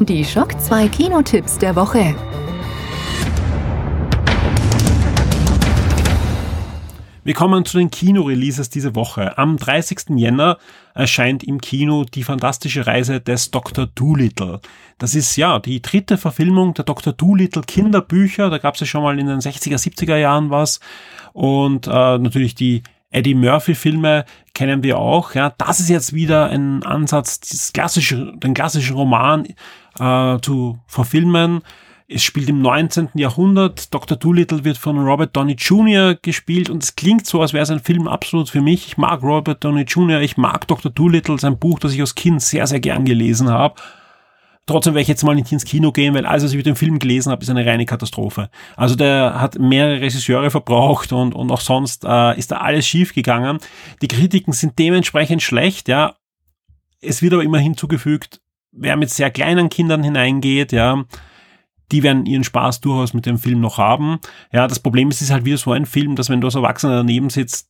Die 0.00 0.24
Schock 0.24 0.60
2 0.60 0.88
Kinotipps 0.88 1.58
der 1.58 1.76
Woche. 1.76 2.16
Wir 7.26 7.34
kommen 7.34 7.64
zu 7.64 7.78
den 7.78 7.90
Kinoreleases 7.90 8.70
diese 8.70 8.94
Woche. 8.94 9.36
Am 9.36 9.56
30. 9.56 10.10
Jänner 10.14 10.58
erscheint 10.94 11.42
im 11.42 11.60
Kino 11.60 12.04
die 12.04 12.22
fantastische 12.22 12.86
Reise 12.86 13.20
des 13.20 13.50
Dr. 13.50 13.88
Doolittle. 13.88 14.60
Das 14.98 15.16
ist 15.16 15.34
ja 15.34 15.58
die 15.58 15.82
dritte 15.82 16.18
Verfilmung 16.18 16.74
der 16.74 16.84
Dr. 16.84 17.12
Doolittle 17.12 17.62
Kinderbücher. 17.62 18.48
Da 18.48 18.58
gab 18.58 18.74
es 18.74 18.80
ja 18.82 18.86
schon 18.86 19.02
mal 19.02 19.18
in 19.18 19.26
den 19.26 19.40
60er, 19.40 19.74
70er 19.74 20.16
Jahren 20.16 20.50
was. 20.50 20.78
Und 21.32 21.88
äh, 21.88 21.90
natürlich 21.90 22.54
die 22.54 22.84
Eddie 23.10 23.34
Murphy 23.34 23.74
Filme 23.74 24.24
kennen 24.54 24.84
wir 24.84 24.96
auch. 24.96 25.34
Ja, 25.34 25.52
das 25.58 25.80
ist 25.80 25.88
jetzt 25.88 26.12
wieder 26.12 26.50
ein 26.50 26.84
Ansatz, 26.84 27.72
klassische, 27.72 28.34
den 28.36 28.54
klassischen 28.54 28.94
Roman 28.94 29.48
äh, 29.98 30.38
zu 30.42 30.78
verfilmen. 30.86 31.62
Es 32.08 32.22
spielt 32.22 32.48
im 32.48 32.62
19. 32.62 33.08
Jahrhundert. 33.14 33.92
Dr. 33.92 34.16
Doolittle 34.16 34.64
wird 34.64 34.78
von 34.78 34.96
Robert 34.98 35.34
Downey 35.34 35.54
Jr. 35.54 36.14
gespielt 36.14 36.70
und 36.70 36.84
es 36.84 36.94
klingt 36.94 37.26
so, 37.26 37.40
als 37.40 37.52
wäre 37.52 37.64
es 37.64 37.70
ein 37.70 37.80
Film 37.80 38.06
absolut 38.06 38.48
für 38.48 38.62
mich. 38.62 38.86
Ich 38.86 38.96
mag 38.96 39.24
Robert 39.24 39.64
Downey 39.64 39.82
Jr., 39.82 40.20
ich 40.20 40.36
mag 40.36 40.68
Dr. 40.68 40.92
Doolittle, 40.92 41.38
sein 41.40 41.58
Buch, 41.58 41.80
das 41.80 41.92
ich 41.92 42.00
als 42.00 42.14
Kind 42.14 42.42
sehr, 42.42 42.68
sehr 42.68 42.78
gern 42.78 43.04
gelesen 43.04 43.50
habe. 43.50 43.74
Trotzdem 44.66 44.94
werde 44.94 45.02
ich 45.02 45.08
jetzt 45.08 45.24
mal 45.24 45.34
nicht 45.34 45.50
ins 45.50 45.64
Kino 45.64 45.90
gehen, 45.90 46.14
weil 46.14 46.26
alles, 46.26 46.44
was 46.44 46.52
ich 46.52 46.56
mit 46.56 46.66
dem 46.66 46.76
Film 46.76 47.00
gelesen 47.00 47.32
habe, 47.32 47.42
ist 47.42 47.50
eine 47.50 47.66
reine 47.66 47.86
Katastrophe. 47.86 48.50
Also 48.76 48.94
der 48.94 49.40
hat 49.40 49.58
mehrere 49.58 50.00
Regisseure 50.00 50.50
verbraucht 50.50 51.12
und, 51.12 51.34
und 51.34 51.50
auch 51.50 51.60
sonst 51.60 52.04
äh, 52.04 52.38
ist 52.38 52.52
da 52.52 52.58
alles 52.58 52.86
schief 52.86 53.14
gegangen. 53.14 53.58
Die 54.00 54.08
Kritiken 54.08 54.52
sind 54.52 54.78
dementsprechend 54.78 55.42
schlecht, 55.42 55.88
ja. 55.88 56.14
Es 57.00 57.20
wird 57.20 57.32
aber 57.32 57.42
immer 57.42 57.58
hinzugefügt, 57.58 58.40
wer 58.70 58.96
mit 58.96 59.10
sehr 59.10 59.30
kleinen 59.30 59.70
Kindern 59.70 60.04
hineingeht, 60.04 60.70
ja, 60.72 61.04
die 61.92 62.02
werden 62.02 62.26
ihren 62.26 62.44
Spaß 62.44 62.80
durchaus 62.80 63.14
mit 63.14 63.26
dem 63.26 63.38
Film 63.38 63.60
noch 63.60 63.78
haben. 63.78 64.18
Ja, 64.52 64.66
das 64.66 64.80
Problem 64.80 65.08
ist, 65.08 65.16
es 65.16 65.28
ist 65.28 65.30
halt 65.30 65.44
wieder 65.44 65.58
so 65.58 65.72
ein 65.72 65.86
Film, 65.86 66.16
dass 66.16 66.28
wenn 66.28 66.40
du 66.40 66.46
als 66.46 66.54
Erwachsener 66.54 66.96
daneben 66.96 67.30
sitzt, 67.30 67.68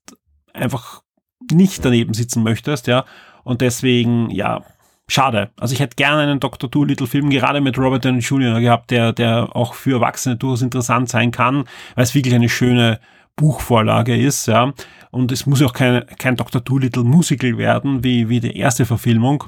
einfach 0.54 1.02
nicht 1.50 1.85
daneben 1.85 2.14
sitzen 2.14 2.42
möchtest, 2.42 2.87
ja. 2.87 3.04
Und 3.44 3.61
deswegen, 3.61 4.30
ja, 4.30 4.64
schade. 5.08 5.50
Also 5.56 5.75
ich 5.75 5.80
hätte 5.80 5.96
gerne 5.96 6.23
einen 6.23 6.40
Dr. 6.40 6.68
Doolittle-Film 6.68 7.30
gerade 7.30 7.61
mit 7.61 7.78
Robert 7.78 8.04
Downey 8.04 8.20
Jr. 8.20 8.61
gehabt, 8.61 8.90
der, 8.90 9.12
der 9.12 9.54
auch 9.54 9.75
für 9.75 9.96
Erwachsene 9.96 10.37
durchaus 10.37 10.62
interessant 10.62 11.08
sein 11.08 11.30
kann, 11.30 11.64
weil 11.94 12.04
es 12.04 12.14
wirklich 12.14 12.35
eine 12.35 12.49
schöne 12.49 13.00
Buchvorlage 13.37 14.16
ist, 14.16 14.46
ja. 14.46 14.73
Und 15.11 15.30
es 15.30 15.46
muss 15.46 15.62
auch 15.62 15.75
kein, 15.75 16.06
kein 16.18 16.37
Dr. 16.37 16.61
Doolittle 16.61 17.04
Musical 17.04 17.58
werden, 17.58 18.02
wie, 18.02 18.28
wie 18.28 18.40
die 18.40 18.56
erste 18.56 18.87
Verfilmung. 18.87 19.44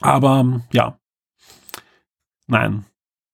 Aber, 0.00 0.62
ja. 0.72 0.96
Nein, 2.46 2.84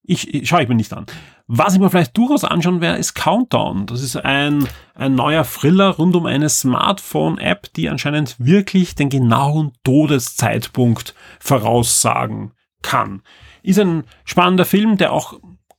ich, 0.06 0.34
ich 0.34 0.48
schaue 0.48 0.62
ich 0.62 0.68
mir 0.68 0.74
nicht 0.74 0.92
an. 0.92 1.06
Was 1.46 1.74
ich 1.74 1.80
mir 1.80 1.90
vielleicht 1.90 2.16
durchaus 2.16 2.44
anschauen 2.44 2.80
werde, 2.80 2.98
ist 2.98 3.14
Countdown. 3.14 3.86
Das 3.86 4.02
ist 4.02 4.16
ein, 4.16 4.66
ein 4.94 5.14
neuer 5.14 5.44
Thriller 5.44 5.90
rund 5.90 6.16
um 6.16 6.26
eine 6.26 6.48
Smartphone-App, 6.48 7.72
die 7.74 7.88
anscheinend 7.88 8.36
wirklich 8.38 8.94
den 8.94 9.10
genauen 9.10 9.72
Todeszeitpunkt 9.84 11.14
voraussagen 11.38 12.52
kann. 12.82 13.22
Ist 13.62 13.78
ein 13.78 14.04
spannender 14.24 14.64
Film, 14.64 14.96
der 14.96 15.12
auch 15.12 15.38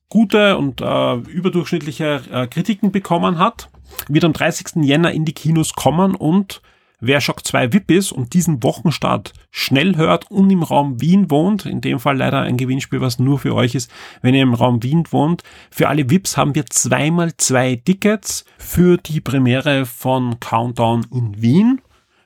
gute 0.09 0.57
und 0.57 0.81
äh, 0.81 1.15
überdurchschnittliche 1.15 2.21
äh, 2.31 2.47
Kritiken 2.47 2.91
bekommen 2.91 3.39
hat. 3.39 3.69
Wird 4.07 4.25
am 4.25 4.33
30. 4.33 4.83
Jänner 4.83 5.11
in 5.11 5.25
die 5.25 5.33
Kinos 5.33 5.73
kommen 5.73 6.15
und 6.15 6.61
Wer 6.99 7.21
Shock 7.21 7.45
2 7.45 7.73
VIP 7.73 7.91
ist 7.91 8.11
und 8.11 8.33
diesen 8.33 8.63
Wochenstart 8.63 9.33
schnell 9.51 9.97
hört 9.97 10.31
und 10.31 10.49
im 10.49 10.63
Raum 10.63 10.99
Wien 10.99 11.29
wohnt, 11.29 11.67
in 11.67 11.79
dem 11.79 11.99
Fall 11.99 12.17
leider 12.17 12.41
ein 12.41 12.57
Gewinnspiel, 12.57 13.01
was 13.01 13.19
nur 13.19 13.37
für 13.37 13.53
euch 13.53 13.75
ist, 13.75 13.91
wenn 14.23 14.33
ihr 14.33 14.41
im 14.41 14.55
Raum 14.55 14.81
Wien 14.81 15.03
wohnt. 15.11 15.43
Für 15.69 15.89
alle 15.89 16.09
VIPs 16.09 16.37
haben 16.37 16.55
wir 16.55 16.65
zweimal 16.65 17.37
zwei 17.37 17.75
Tickets 17.75 18.45
für 18.57 18.97
die 18.97 19.21
Premiere 19.21 19.85
von 19.85 20.39
Countdown 20.39 21.05
in 21.13 21.39
Wien. 21.39 21.81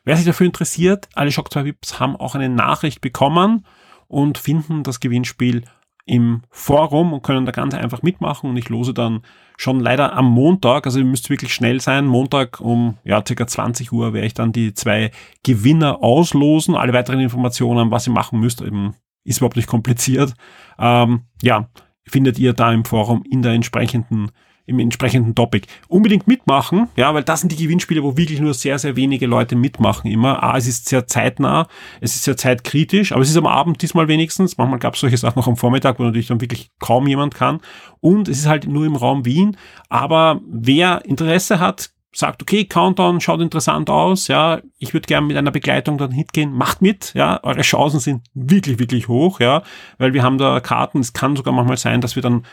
Wer 0.06 0.16
sich 0.16 0.26
dafür 0.26 0.46
interessiert, 0.46 1.10
alle 1.16 1.34
Shock 1.34 1.52
2 1.52 1.66
VIPs 1.66 2.00
haben 2.00 2.16
auch 2.16 2.36
eine 2.36 2.48
Nachricht 2.48 3.02
bekommen 3.02 3.66
und 4.08 4.38
finden 4.38 4.84
das 4.84 5.02
Gewinnspiel 5.02 5.64
im 6.06 6.42
Forum 6.50 7.14
und 7.14 7.24
können 7.24 7.46
da 7.46 7.52
ganz 7.52 7.74
einfach 7.74 8.02
mitmachen 8.02 8.50
und 8.50 8.58
ich 8.58 8.70
lose 8.70 8.94
dann 8.94 9.22
schon 9.58 9.80
leider 9.80 10.14
am 10.14 10.26
Montag, 10.32 10.86
also 10.86 11.00
ihr 11.00 11.06
müsst 11.06 11.30
wirklich 11.30 11.54
schnell 11.54 11.80
sein, 11.82 12.06
Montag 12.06 12.60
um 12.60 12.98
ja 13.04 13.24
circa 13.26 13.46
20 13.46 13.92
Uhr 13.92 14.14
werde 14.14 14.28
ich 14.28 14.34
dann 14.34 14.52
die 14.52 14.74
zwei 14.74 15.12
Gewinner 15.44 16.04
auslosen. 16.04 16.76
Alle 16.76 16.94
weiteren 16.94 17.20
Informationen, 17.20 17.92
was 17.92 18.08
ihr 18.08 18.14
machen 18.14 18.40
müsst, 18.40 18.62
eben 18.62 18.96
ist 19.24 19.38
überhaupt 19.38 19.56
nicht 19.56 19.68
kompliziert. 19.68 20.34
Ähm, 20.80 21.26
ja, 21.42 21.70
findet 22.06 22.40
ihr 22.40 22.54
da 22.54 22.72
im 22.74 22.86
Forum 22.86 23.24
in 23.30 23.42
der 23.44 23.54
entsprechenden 23.54 24.32
im 24.66 24.80
entsprechenden 24.80 25.36
Topic. 25.36 25.68
Unbedingt 25.88 26.28
mitmachen, 26.28 26.88
ja, 26.96 27.14
weil 27.14 27.24
das 27.24 27.42
sind 27.42 27.52
die 27.52 27.64
Gewinnspiele, 27.64 28.04
wo 28.04 28.18
wirklich 28.18 28.40
nur 28.40 28.54
sehr, 28.54 28.80
sehr 28.80 28.96
wenige 28.96 29.28
Leute 29.28 29.56
mitmachen 29.56 30.10
immer. 30.10 30.44
Ah, 30.44 30.58
es 30.58 30.68
ist 30.68 30.90
sehr 30.90 31.08
zeitnah, 31.08 31.68
es 32.00 32.16
ist 32.16 32.24
sehr 32.24 32.38
zeitkritisch, 32.38 33.12
aber 33.12 33.22
es 33.22 33.30
ist 33.30 33.38
am 33.38 33.48
Abend 33.48 33.82
diesmal 33.82 34.08
wenigstens. 34.08 34.58
Manchmal 34.58 34.80
gab 34.80 34.96
es 34.96 35.02
solche 35.02 35.18
Sachen 35.18 35.40
noch 35.40 35.48
am 35.48 35.58
Vormittag, 35.58 36.00
wo 36.00 36.04
natürlich 36.04 36.28
dann 36.28 36.42
wirklich 36.42 36.70
kaum 36.80 37.08
jemand 37.08 37.36
kann. 37.36 37.60
Und 38.00 38.28
es 38.28 38.40
ist 38.40 38.48
halt 38.48 38.68
nur 38.68 38.86
im 38.86 38.96
Raum 38.96 39.26
Wien. 39.26 39.58
Aber 39.90 40.42
wer 40.48 41.06
Interesse 41.06 41.60
hat, 41.60 41.92
sagt, 42.14 42.42
okay, 42.42 42.66
Countdown 42.66 43.22
schaut 43.22 43.42
interessant 43.42 43.90
aus, 43.90 44.28
ja, 44.28 44.62
ich 44.80 44.94
würde 44.94 45.08
gerne 45.08 45.28
mit 45.28 45.38
einer 45.38 45.52
Begleitung 45.52 45.98
dann 45.98 46.12
hingehen, 46.12 46.52
macht 46.52 46.82
mit, 46.82 47.14
ja, 47.14 47.40
eure 47.44 47.62
Chancen 47.62 48.00
sind 48.00 48.24
wirklich, 48.34 48.80
wirklich 48.80 49.08
hoch, 49.08 49.40
ja, 49.40 49.64
weil 49.98 50.14
wir 50.14 50.24
haben 50.24 50.38
da 50.38 50.60
Karten, 50.60 51.00
es 51.00 51.14
kann 51.14 51.36
sogar 51.36 51.54
manchmal 51.54 51.78
sein, 51.78 52.02
dass 52.02 52.16
wir 52.16 52.22
dann 52.22 52.46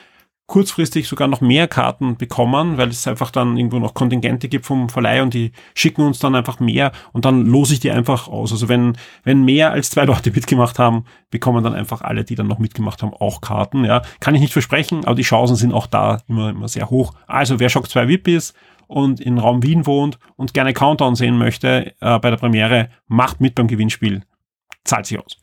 kurzfristig 0.49 1.07
sogar 1.07 1.29
noch 1.29 1.43
mehr 1.43 1.69
Karten 1.69 2.17
bekommen, 2.17 2.79
weil 2.79 2.89
es 2.89 3.07
einfach 3.07 3.31
dann 3.31 3.59
irgendwo 3.59 3.79
noch 3.79 3.93
Kontingente 3.93 4.49
gibt 4.49 4.65
vom 4.65 4.89
Verleih 4.89 5.23
und 5.23 5.35
die 5.35 5.53
schicken 5.75 6.01
uns 6.01 6.19
dann 6.19 6.35
einfach 6.35 6.59
mehr 6.59 6.91
und 7.13 7.27
dann 7.27 7.45
lose 7.45 7.75
ich 7.75 7.81
die 7.81 7.91
einfach 7.91 8.29
aus. 8.29 8.51
Also 8.51 8.69
wenn, 8.69 8.97
wenn 9.25 9.45
mehr 9.45 9.73
als 9.73 9.91
zwei 9.91 10.05
Leute 10.07 10.31
mitgemacht 10.31 10.79
haben, 10.79 11.05
bekommen 11.31 11.63
dann 11.63 11.75
einfach 11.75 12.01
alle, 12.01 12.25
die 12.25 12.35
dann 12.35 12.47
noch 12.47 12.59
mitgemacht 12.59 13.03
haben, 13.03 13.13
auch 13.13 13.43
Karten. 13.43 13.85
Ja, 13.85 14.01
kann 14.21 14.35
ich 14.35 14.41
nicht 14.41 14.55
versprechen, 14.55 15.05
aber 15.05 15.15
die 15.15 15.23
Chancen 15.23 15.55
sind 15.55 15.75
auch 15.75 15.87
da 15.87 16.23
immer, 16.29 16.49
immer 16.49 16.69
sehr 16.69 16.89
hoch. 16.89 17.13
Also 17.27 17.61
wer 17.61 17.69
Shock 17.69 17.91
2 17.91 18.09
VIP 18.09 18.29
ist 18.29 18.57
und 18.87 19.21
in 19.21 19.37
Raum 19.37 19.63
Wien 19.63 19.85
wohnt 19.85 20.19
und 20.37 20.55
gerne 20.55 20.73
Countdown 20.73 21.15
sehen 21.15 21.37
möchte 21.37 21.95
äh, 22.01 22.19
bei 22.19 22.31
der 22.31 22.39
Premiere, 22.39 22.89
macht 23.07 23.43
mit 23.43 23.55
beim 23.55 23.69
Gewinnspiel. 23.69 24.23
Zahlt 24.85 25.05
sich 25.05 25.19
aus. 25.19 25.37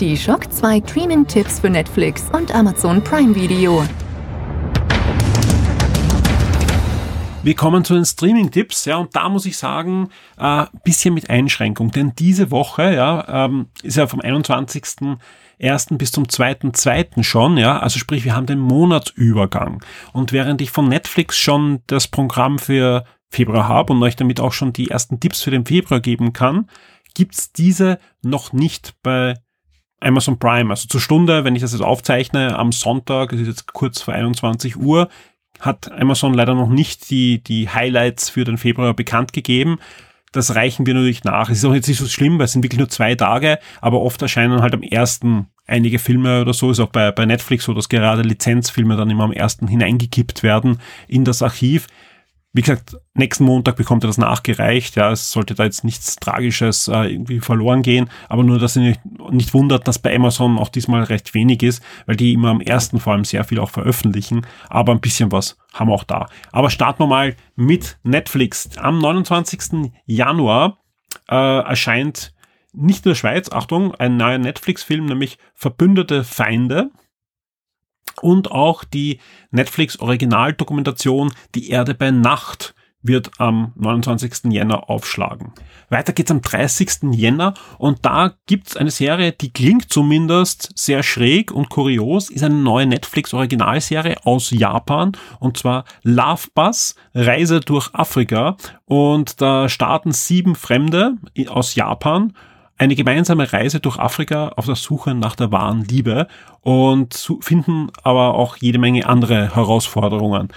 Die 0.00 0.16
Shock 0.16 0.50
2 0.50 0.80
Streaming-Tipps 0.88 1.60
für 1.60 1.68
Netflix 1.68 2.24
und 2.32 2.54
Amazon 2.54 3.04
Prime 3.04 3.34
Video. 3.34 3.84
Wir 7.42 7.54
kommen 7.54 7.84
zu 7.84 7.92
den 7.92 8.06
Streaming-Tipps, 8.06 8.86
ja, 8.86 8.96
und 8.96 9.14
da 9.14 9.28
muss 9.28 9.44
ich 9.44 9.58
sagen, 9.58 10.08
äh, 10.38 10.64
bisschen 10.82 11.12
mit 11.12 11.28
Einschränkung, 11.28 11.90
denn 11.90 12.14
diese 12.18 12.50
Woche, 12.50 12.94
ja, 12.94 13.44
ähm, 13.44 13.66
ist 13.82 13.98
ja 13.98 14.06
vom 14.06 14.20
21.01. 14.20 15.98
bis 15.98 16.10
zum 16.10 16.24
2.2. 16.24 17.22
schon, 17.22 17.58
ja, 17.58 17.78
also 17.78 17.98
sprich, 17.98 18.24
wir 18.24 18.34
haben 18.34 18.46
den 18.46 18.60
Monatsübergang. 18.60 19.84
Und 20.14 20.32
während 20.32 20.62
ich 20.62 20.70
von 20.70 20.88
Netflix 20.88 21.36
schon 21.36 21.82
das 21.86 22.08
Programm 22.08 22.58
für 22.58 23.04
Februar 23.28 23.68
habe 23.68 23.92
und 23.92 24.02
euch 24.02 24.16
damit 24.16 24.40
auch 24.40 24.54
schon 24.54 24.72
die 24.72 24.88
ersten 24.88 25.20
Tipps 25.20 25.42
für 25.42 25.50
den 25.50 25.66
Februar 25.66 26.00
geben 26.00 26.32
kann, 26.32 26.70
gibt's 27.14 27.52
diese 27.52 27.98
noch 28.22 28.54
nicht 28.54 28.94
bei 29.02 29.34
Amazon 30.02 30.38
Prime. 30.38 30.70
Also 30.70 30.88
zur 30.88 31.00
Stunde, 31.00 31.44
wenn 31.44 31.54
ich 31.54 31.62
das 31.62 31.72
jetzt 31.72 31.82
aufzeichne, 31.82 32.58
am 32.58 32.72
Sonntag, 32.72 33.32
es 33.32 33.40
ist 33.40 33.46
jetzt 33.46 33.72
kurz 33.72 34.00
vor 34.00 34.14
21 34.14 34.76
Uhr, 34.76 35.08
hat 35.60 35.90
Amazon 35.92 36.34
leider 36.34 36.54
noch 36.54 36.68
nicht 36.68 37.10
die, 37.10 37.42
die 37.42 37.68
Highlights 37.68 38.28
für 38.28 38.44
den 38.44 38.58
Februar 38.58 38.94
bekannt 38.94 39.32
gegeben. 39.32 39.78
Das 40.32 40.54
reichen 40.54 40.86
wir 40.86 40.94
natürlich 40.94 41.24
nach. 41.24 41.50
Es 41.50 41.58
ist 41.58 41.64
auch 41.64 41.74
jetzt 41.74 41.88
nicht 41.88 41.98
so 41.98 42.06
schlimm, 42.06 42.38
weil 42.38 42.46
es 42.46 42.52
sind 42.52 42.64
wirklich 42.64 42.78
nur 42.78 42.88
zwei 42.88 43.14
Tage, 43.14 43.58
aber 43.80 44.00
oft 44.00 44.20
erscheinen 44.22 44.62
halt 44.62 44.74
am 44.74 44.82
ersten 44.82 45.46
einige 45.66 45.98
Filme 45.98 46.40
oder 46.40 46.54
so. 46.54 46.70
Ist 46.70 46.80
auch 46.80 46.88
bei, 46.88 47.12
bei 47.12 47.26
Netflix 47.26 47.64
so, 47.64 47.74
dass 47.74 47.88
gerade 47.88 48.22
Lizenzfilme 48.22 48.96
dann 48.96 49.10
immer 49.10 49.24
am 49.24 49.32
ersten 49.32 49.68
hineingekippt 49.68 50.42
werden 50.42 50.80
in 51.06 51.24
das 51.24 51.42
Archiv. 51.42 51.86
Wie 52.54 52.60
gesagt, 52.60 52.96
nächsten 53.14 53.44
Montag 53.44 53.76
bekommt 53.76 54.04
er 54.04 54.08
das 54.08 54.18
nachgereicht. 54.18 54.96
Ja, 54.96 55.10
es 55.10 55.32
sollte 55.32 55.54
da 55.54 55.64
jetzt 55.64 55.84
nichts 55.84 56.16
Tragisches 56.16 56.86
äh, 56.86 57.04
irgendwie 57.04 57.40
verloren 57.40 57.82
gehen, 57.82 58.10
aber 58.28 58.42
nur, 58.42 58.58
dass 58.58 58.76
ihr 58.76 58.82
nicht, 58.82 59.00
nicht 59.30 59.54
wundert, 59.54 59.88
dass 59.88 59.98
bei 59.98 60.14
Amazon 60.14 60.58
auch 60.58 60.68
diesmal 60.68 61.02
recht 61.04 61.32
wenig 61.32 61.62
ist, 61.62 61.82
weil 62.04 62.16
die 62.16 62.34
immer 62.34 62.50
am 62.50 62.60
ersten 62.60 63.00
vor 63.00 63.14
allem 63.14 63.24
sehr 63.24 63.44
viel 63.44 63.58
auch 63.58 63.70
veröffentlichen. 63.70 64.46
Aber 64.68 64.92
ein 64.92 65.00
bisschen 65.00 65.32
was 65.32 65.56
haben 65.72 65.88
wir 65.88 65.94
auch 65.94 66.04
da. 66.04 66.26
Aber 66.50 66.68
starten 66.68 67.02
wir 67.02 67.06
mal 67.06 67.36
mit 67.56 67.98
Netflix. 68.02 68.76
Am 68.76 68.98
29. 68.98 69.90
Januar 70.04 70.76
äh, 71.30 71.34
erscheint 71.34 72.34
nicht 72.74 73.06
in 73.06 73.10
der 73.10 73.16
Schweiz, 73.16 73.50
Achtung, 73.50 73.94
ein 73.94 74.16
neuer 74.16 74.38
Netflix-Film, 74.38 75.06
nämlich 75.06 75.38
Verbündete 75.54 76.24
Feinde 76.24 76.90
und 78.20 78.50
auch 78.50 78.84
die 78.84 79.20
Netflix 79.50 79.98
Originaldokumentation 79.98 81.32
Die 81.54 81.70
Erde 81.70 81.94
bei 81.94 82.10
Nacht 82.10 82.74
wird 83.02 83.30
am 83.38 83.72
29. 83.76 84.52
Jänner 84.52 84.88
aufschlagen. 84.88 85.52
Weiter 85.88 86.12
geht's 86.12 86.30
am 86.30 86.40
30. 86.40 87.12
Jänner 87.12 87.54
und 87.78 88.04
da 88.04 88.34
gibt's 88.46 88.76
eine 88.76 88.90
Serie, 88.90 89.32
die 89.32 89.52
klingt 89.52 89.92
zumindest 89.92 90.70
sehr 90.78 91.02
schräg 91.02 91.52
und 91.52 91.68
kurios, 91.68 92.30
ist 92.30 92.44
eine 92.44 92.54
neue 92.54 92.86
Netflix 92.86 93.34
Originalserie 93.34 94.16
aus 94.24 94.50
Japan 94.50 95.12
und 95.40 95.58
zwar 95.58 95.84
Love 96.02 96.48
Bus, 96.54 96.94
Reise 97.14 97.60
durch 97.60 97.92
Afrika 97.92 98.56
und 98.84 99.40
da 99.40 99.68
starten 99.68 100.12
sieben 100.12 100.54
Fremde 100.54 101.16
aus 101.48 101.74
Japan 101.74 102.32
eine 102.78 102.94
gemeinsame 102.94 103.52
Reise 103.52 103.80
durch 103.80 103.98
Afrika 103.98 104.48
auf 104.56 104.66
der 104.66 104.74
Suche 104.74 105.14
nach 105.14 105.36
der 105.36 105.52
wahren 105.52 105.84
Liebe 105.84 106.26
und 106.60 107.32
finden 107.40 107.88
aber 108.02 108.34
auch 108.34 108.56
jede 108.56 108.78
Menge 108.78 109.06
andere 109.06 109.54
Herausforderungen. 109.54 110.48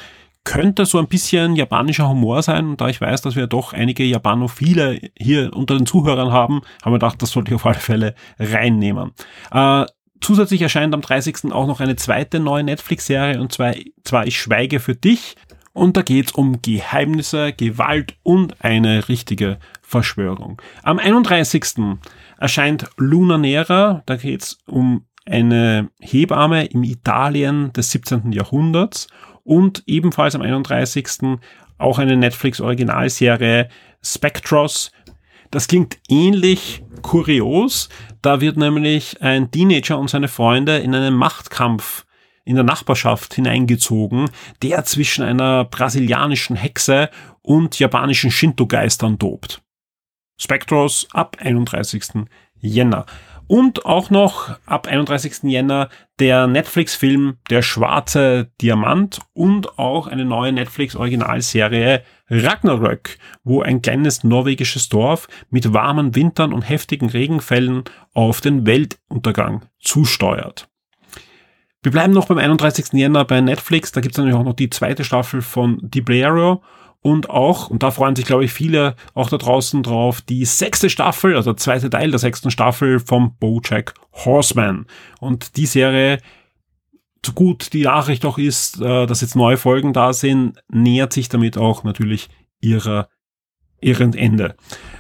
Könnte 0.44 0.86
so 0.86 1.00
ein 1.00 1.08
bisschen 1.08 1.56
japanischer 1.56 2.08
Humor 2.08 2.44
sein, 2.44 2.70
und 2.70 2.82
da 2.82 2.88
ich 2.88 3.02
weiß, 3.02 3.22
dass 3.22 3.36
wir 3.36 3.48
doch 3.48 3.74
einige 3.74 4.04
Japanophile 4.04 5.00
hier 5.18 5.56
unter 5.56 5.76
den 5.76 5.88
Zuhörern 5.88 6.32
haben, 6.32 6.62
haben 6.84 6.92
wir 6.92 7.00
gedacht, 7.00 7.22
das 7.22 7.32
sollte 7.32 7.50
ich 7.50 7.56
auf 7.56 7.66
alle 7.66 7.76
Fälle 7.76 8.14
reinnehmen. 8.38 9.12
Äh, 9.52 9.86
zusätzlich 10.22 10.62
erscheint 10.62 10.94
am 10.94 11.02
30. 11.02 11.52
auch 11.52 11.66
noch 11.66 11.80
eine 11.80 11.96
zweite 11.96 12.40
neue 12.40 12.64
Netflix-Serie, 12.64 13.40
und 13.40 13.52
zwar, 13.52 13.74
zwar 14.04 14.28
Ich 14.28 14.40
schweige 14.40 14.80
für 14.80 14.96
dich. 14.96 15.36
Und 15.76 15.98
da 15.98 16.04
geht's 16.04 16.32
um 16.32 16.62
Geheimnisse, 16.62 17.52
Gewalt 17.52 18.16
und 18.24 18.64
eine 18.64 19.10
richtige 19.10 19.60
Verschwörung. 19.82 20.62
Am 20.84 21.00
31. 21.00 21.98
erscheint 22.40 22.86
Luna 22.96 23.38
Nera, 23.38 24.02
da 24.06 24.16
geht's 24.16 24.58
um 24.68 25.06
eine 25.26 25.90
Hebamme 26.00 26.68
im 26.68 26.84
Italien 26.84 27.74
des 27.74 27.92
17. 27.92 28.32
Jahrhunderts 28.32 29.08
und 29.44 29.84
ebenfalls 29.86 30.34
am 30.34 30.44
31. 30.44 31.38
auch 31.78 32.00
eine 32.00 32.16
Netflix-Originalserie 32.16 33.68
Spectros. 34.02 34.94
Das 35.52 35.68
klingt 35.68 35.98
ähnlich 36.08 36.84
kurios. 37.02 37.90
Da 38.22 38.40
wird 38.40 38.56
nämlich 38.56 39.22
ein 39.22 39.52
Teenager 39.52 40.00
und 40.00 40.10
seine 40.10 40.30
Freunde 40.30 40.78
in 40.78 40.96
einen 40.96 41.16
Machtkampf 41.16 42.05
in 42.46 42.56
der 42.56 42.64
Nachbarschaft 42.64 43.34
hineingezogen, 43.34 44.30
der 44.62 44.86
zwischen 44.86 45.24
einer 45.24 45.66
brasilianischen 45.66 46.56
Hexe 46.56 47.10
und 47.42 47.78
japanischen 47.80 48.32
Shinto-Geistern 48.32 49.20
tobt. 49.20 49.62
Spectros 50.38 51.08
ab 51.12 51.38
31. 51.40 52.26
Jänner. 52.60 53.06
Und 53.48 53.86
auch 53.86 54.10
noch 54.10 54.58
ab 54.66 54.88
31. 54.88 55.44
Jänner 55.44 55.90
der 56.20 56.48
Netflix-Film 56.48 57.38
Der 57.52 57.62
schwarze 57.62 58.52
Diamant 58.60 59.20
und 59.34 59.78
auch 59.78 60.08
eine 60.08 60.26
neue 60.26 60.52
Netflix-Originalserie 60.52 62.04
Ragnarök, 62.28 63.20
wo 63.44 63.62
ein 63.62 63.84
kleines 63.84 64.24
norwegisches 64.24 64.90
Dorf 64.90 65.28
mit 65.52 65.74
warmen 65.74 66.16
Wintern 66.16 66.54
und 66.54 66.64
heftigen 66.64 67.10
Regenfällen 67.10 67.84
auf 68.14 68.42
den 68.42 68.66
Weltuntergang 68.66 69.68
zusteuert. 69.80 70.68
Wir 71.86 71.92
bleiben 71.92 72.14
noch 72.14 72.26
beim 72.26 72.40
31. 72.40 72.94
Jänner 72.94 73.26
bei 73.26 73.40
Netflix. 73.42 73.92
Da 73.92 74.02
gibt 74.02 74.16
es 74.16 74.18
natürlich 74.18 74.36
auch 74.36 74.44
noch 74.44 74.56
die 74.56 74.72
zweite 74.72 75.04
Staffel 75.04 75.44
von 75.44 75.78
Diblero 75.84 76.64
und 77.02 77.30
auch, 77.30 77.70
und 77.70 77.84
da 77.84 77.92
freuen 77.92 78.16
sich, 78.16 78.26
glaube 78.26 78.44
ich, 78.44 78.52
viele 78.52 78.96
auch 79.14 79.30
da 79.30 79.38
draußen 79.38 79.84
drauf, 79.84 80.22
die 80.22 80.46
sechste 80.46 80.90
Staffel, 80.90 81.36
also 81.36 81.52
der 81.52 81.58
zweite 81.58 81.92
Teil 81.92 82.10
der 82.10 82.18
sechsten 82.18 82.50
Staffel 82.50 83.00
vom 83.00 83.38
Bojack 83.38 83.94
Horseman. 84.14 84.88
Und 85.20 85.58
die 85.58 85.68
Serie, 85.68 86.18
so 87.24 87.34
gut 87.34 87.72
die 87.74 87.84
Nachricht 87.84 88.26
auch 88.26 88.40
ist, 88.40 88.82
äh, 88.82 89.06
dass 89.06 89.22
jetzt 89.22 89.36
neue 89.36 89.58
Folgen 89.58 89.94
da 89.94 90.12
sind, 90.12 90.58
nähert 90.68 91.14
sich 91.14 91.30
damit 91.30 91.56
auch 91.56 91.84
natürlich 91.84 92.30
ihrer, 92.62 93.10
ihrem 93.80 94.14
Ende. 94.14 94.56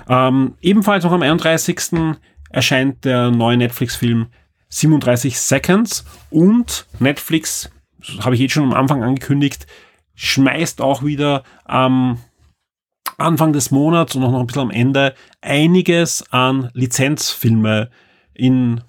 Ähm, 0.07 0.53
ebenfalls 0.61 1.03
noch 1.03 1.13
am 1.13 1.23
31. 1.23 2.15
erscheint 2.51 3.05
der 3.05 3.31
neue 3.31 3.57
Netflix-Film 3.57 4.27
37 4.75 5.39
Seconds 5.39 6.03
und 6.29 6.85
Netflix, 6.99 7.69
habe 8.19 8.35
ich 8.35 8.41
jetzt 8.41 8.51
schon 8.51 8.63
am 8.63 8.73
Anfang 8.73 9.03
angekündigt, 9.03 9.67
schmeißt 10.15 10.81
auch 10.81 11.03
wieder 11.03 11.43
am 11.63 12.19
Anfang 13.17 13.53
des 13.53 13.71
Monats 13.71 14.15
und 14.15 14.23
auch 14.23 14.31
noch 14.31 14.41
ein 14.41 14.47
bisschen 14.47 14.63
am 14.63 14.71
Ende 14.71 15.15
einiges 15.41 16.29
an 16.31 16.69
Lizenzfilme 16.73 17.89
in 18.33 18.81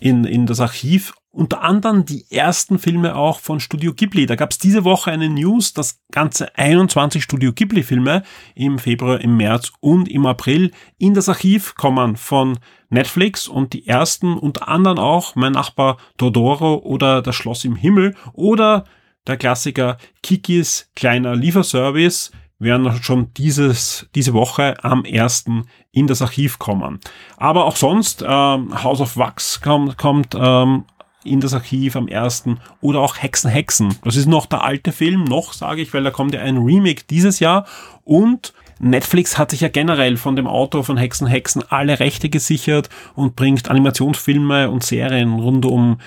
in, 0.00 0.24
in 0.24 0.46
das 0.46 0.60
Archiv 0.60 1.14
unter 1.34 1.62
anderem 1.62 2.04
die 2.04 2.24
ersten 2.30 2.78
Filme 2.78 3.16
auch 3.16 3.40
von 3.40 3.58
Studio 3.58 3.92
Ghibli. 3.92 4.26
Da 4.26 4.36
gab 4.36 4.52
es 4.52 4.58
diese 4.58 4.84
Woche 4.84 5.10
eine 5.10 5.28
News, 5.28 5.72
dass 5.72 6.00
ganze 6.12 6.56
21 6.56 7.22
Studio 7.22 7.52
Ghibli-Filme 7.52 8.22
im 8.54 8.78
Februar, 8.78 9.20
im 9.20 9.36
März 9.36 9.72
und 9.80 10.08
im 10.08 10.26
April 10.26 10.70
in 10.96 11.12
das 11.12 11.28
Archiv 11.28 11.74
kommen 11.74 12.16
von 12.16 12.58
Netflix 12.88 13.48
und 13.48 13.72
die 13.72 13.86
ersten 13.86 14.38
unter 14.38 14.68
anderem 14.68 14.98
auch 14.98 15.34
Mein 15.34 15.52
Nachbar 15.52 15.98
Todoro 16.16 16.76
oder 16.76 17.20
Das 17.20 17.34
Schloss 17.34 17.64
im 17.64 17.74
Himmel 17.74 18.14
oder 18.32 18.84
der 19.26 19.36
Klassiker 19.36 19.98
Kikis 20.22 20.90
kleiner 20.94 21.34
Lieferservice 21.34 22.30
werden 22.58 23.02
schon 23.02 23.34
dieses, 23.34 24.08
diese 24.14 24.32
Woche 24.32 24.76
am 24.84 25.04
ersten 25.04 25.66
in 25.90 26.06
das 26.06 26.22
Archiv 26.22 26.58
kommen. 26.58 27.00
Aber 27.36 27.64
auch 27.64 27.76
sonst, 27.76 28.24
ähm, 28.26 28.82
House 28.82 29.00
of 29.00 29.16
Wax 29.16 29.60
kommt, 29.60 29.98
kommt 29.98 30.36
ähm, 30.38 30.84
in 31.24 31.40
das 31.40 31.54
Archiv 31.54 31.96
am 31.96 32.08
ersten 32.08 32.60
oder 32.80 33.00
auch 33.00 33.16
Hexen 33.16 33.50
Hexen. 33.50 33.96
Das 34.04 34.16
ist 34.16 34.26
noch 34.26 34.46
der 34.46 34.62
alte 34.62 34.92
Film, 34.92 35.24
noch 35.24 35.52
sage 35.52 35.82
ich, 35.82 35.92
weil 35.94 36.04
da 36.04 36.10
kommt 36.10 36.34
ja 36.34 36.40
ein 36.40 36.58
Remake 36.58 37.04
dieses 37.08 37.40
Jahr 37.40 37.66
und 38.04 38.52
Netflix 38.80 39.38
hat 39.38 39.50
sich 39.50 39.60
ja 39.60 39.68
generell 39.68 40.16
von 40.16 40.36
dem 40.36 40.46
Autor 40.46 40.84
von 40.84 40.96
Hexen 40.96 41.26
Hexen 41.26 41.62
alle 41.68 42.00
Rechte 42.00 42.28
gesichert 42.28 42.90
und 43.14 43.36
bringt 43.36 43.70
Animationsfilme 43.70 44.70
und 44.70 44.82
Serien 44.82 45.34
rund 45.34 45.64
um 45.64 45.98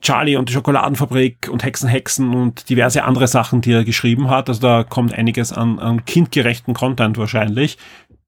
Charlie 0.00 0.36
und 0.36 0.50
die 0.50 0.52
Schokoladenfabrik 0.52 1.48
und 1.50 1.64
Hexen 1.64 1.88
Hexen 1.88 2.34
und 2.34 2.68
diverse 2.68 3.04
andere 3.04 3.26
Sachen, 3.26 3.62
die 3.62 3.72
er 3.72 3.84
geschrieben 3.84 4.28
hat. 4.28 4.48
Also 4.48 4.60
da 4.60 4.84
kommt 4.84 5.14
einiges 5.14 5.52
an, 5.52 5.78
an 5.78 6.04
kindgerechten 6.04 6.74
Content 6.74 7.16
wahrscheinlich. 7.16 7.78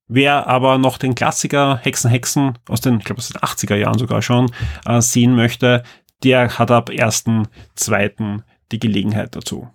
Wer 0.09 0.47
aber 0.47 0.79
noch 0.79 0.99
den 0.99 1.15
Klassiker 1.15 1.79
Hexen 1.83 2.11
Hexen 2.11 2.59
aus 2.69 2.81
den, 2.81 2.99
ich 2.99 3.05
glaube 3.05 3.19
aus 3.19 3.29
den 3.29 3.41
80er 3.41 3.75
Jahren 3.75 3.99
sogar 3.99 4.23
schon 4.23 4.51
äh, 4.87 5.01
sehen 5.01 5.35
möchte, 5.35 5.83
der 6.23 6.59
hat 6.59 6.71
ab 6.71 6.91
1.2. 6.91 8.41
die 8.73 8.79
Gelegenheit 8.79 9.37
dazu. 9.37 9.69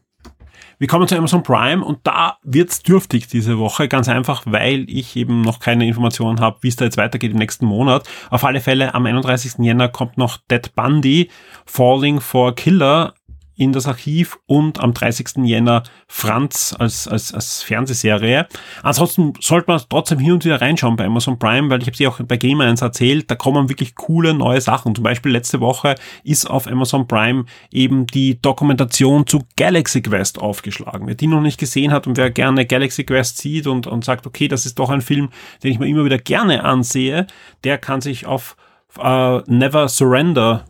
Wir 0.82 0.88
kommen 0.88 1.08
zu 1.08 1.16
Amazon 1.16 1.44
Prime 1.44 1.86
und 1.86 2.00
da 2.08 2.38
wird's 2.42 2.82
dürftig 2.82 3.28
diese 3.28 3.60
Woche, 3.60 3.88
ganz 3.88 4.10
einfach, 4.10 4.42
weil 4.48 4.90
ich 4.90 5.16
eben 5.16 5.42
noch 5.42 5.60
keine 5.60 5.86
Informationen 5.86 6.40
habe, 6.40 6.58
wie 6.62 6.70
es 6.70 6.76
da 6.76 6.86
jetzt 6.86 6.98
weitergeht 6.98 7.34
im 7.34 7.38
nächsten 7.38 7.68
Monat. 7.68 8.10
Auf 8.32 8.44
alle 8.44 8.62
Fälle 8.62 8.96
am 8.96 9.06
31. 9.06 9.60
Jänner 9.60 9.90
kommt 9.90 10.18
noch 10.18 10.38
Dead 10.50 10.74
Bundy, 10.74 11.30
Falling 11.68 12.20
for 12.20 12.56
Killer 12.56 13.14
in 13.62 13.74
das 13.74 13.86
Archiv 13.86 14.40
und 14.48 14.80
am 14.80 14.92
30. 14.92 15.44
Jänner 15.44 15.84
Franz 16.08 16.76
als, 16.80 17.08
als, 17.08 17.32
als 17.32 17.62
Fernsehserie. 17.62 18.48
Ansonsten 18.82 19.34
sollte 19.40 19.70
man 19.70 19.80
trotzdem 19.88 20.18
hier 20.18 20.34
und 20.34 20.44
wieder 20.44 20.60
reinschauen 20.60 20.96
bei 20.96 21.06
Amazon 21.06 21.38
Prime, 21.38 21.70
weil 21.70 21.80
ich 21.80 21.86
habe 21.86 21.96
sie 21.96 22.08
auch 22.08 22.20
bei 22.22 22.38
Game 22.38 22.60
1 22.60 22.82
erzählt, 22.82 23.30
da 23.30 23.36
kommen 23.36 23.70
wirklich 23.70 23.94
coole 23.94 24.34
neue 24.34 24.62
Sachen. 24.62 24.96
Zum 24.96 25.04
Beispiel 25.04 25.32
letzte 25.32 25.60
Woche 25.60 25.94
ist 26.24 26.50
auf 26.50 26.66
Amazon 26.66 27.08
Prime 27.08 27.46
eben 27.70 28.08
die 28.08 28.42
Dokumentation 28.42 29.28
zu 29.28 29.44
Galaxy 29.58 30.02
Quest 30.02 30.40
aufgeschlagen. 30.40 31.06
Wer 31.06 31.14
die 31.14 31.28
noch 31.28 31.42
nicht 31.42 31.60
gesehen 31.60 31.92
hat 31.92 32.08
und 32.08 32.18
wer 32.18 32.32
gerne 32.32 32.66
Galaxy 32.66 33.04
Quest 33.04 33.38
sieht 33.38 33.68
und, 33.68 33.86
und 33.86 34.04
sagt, 34.04 34.26
okay, 34.26 34.48
das 34.48 34.66
ist 34.66 34.80
doch 34.80 34.90
ein 34.90 35.02
Film, 35.02 35.30
den 35.64 35.72
ich 35.72 35.78
mir 35.78 35.88
immer 35.88 36.04
wieder 36.04 36.18
gerne 36.18 36.64
ansehe, 36.64 37.28
der 37.64 37.78
kann 37.78 38.02
sich 38.02 38.26
auf 38.26 38.56
uh, 38.98 39.42
Never 39.46 39.88
Surrender 39.88 40.66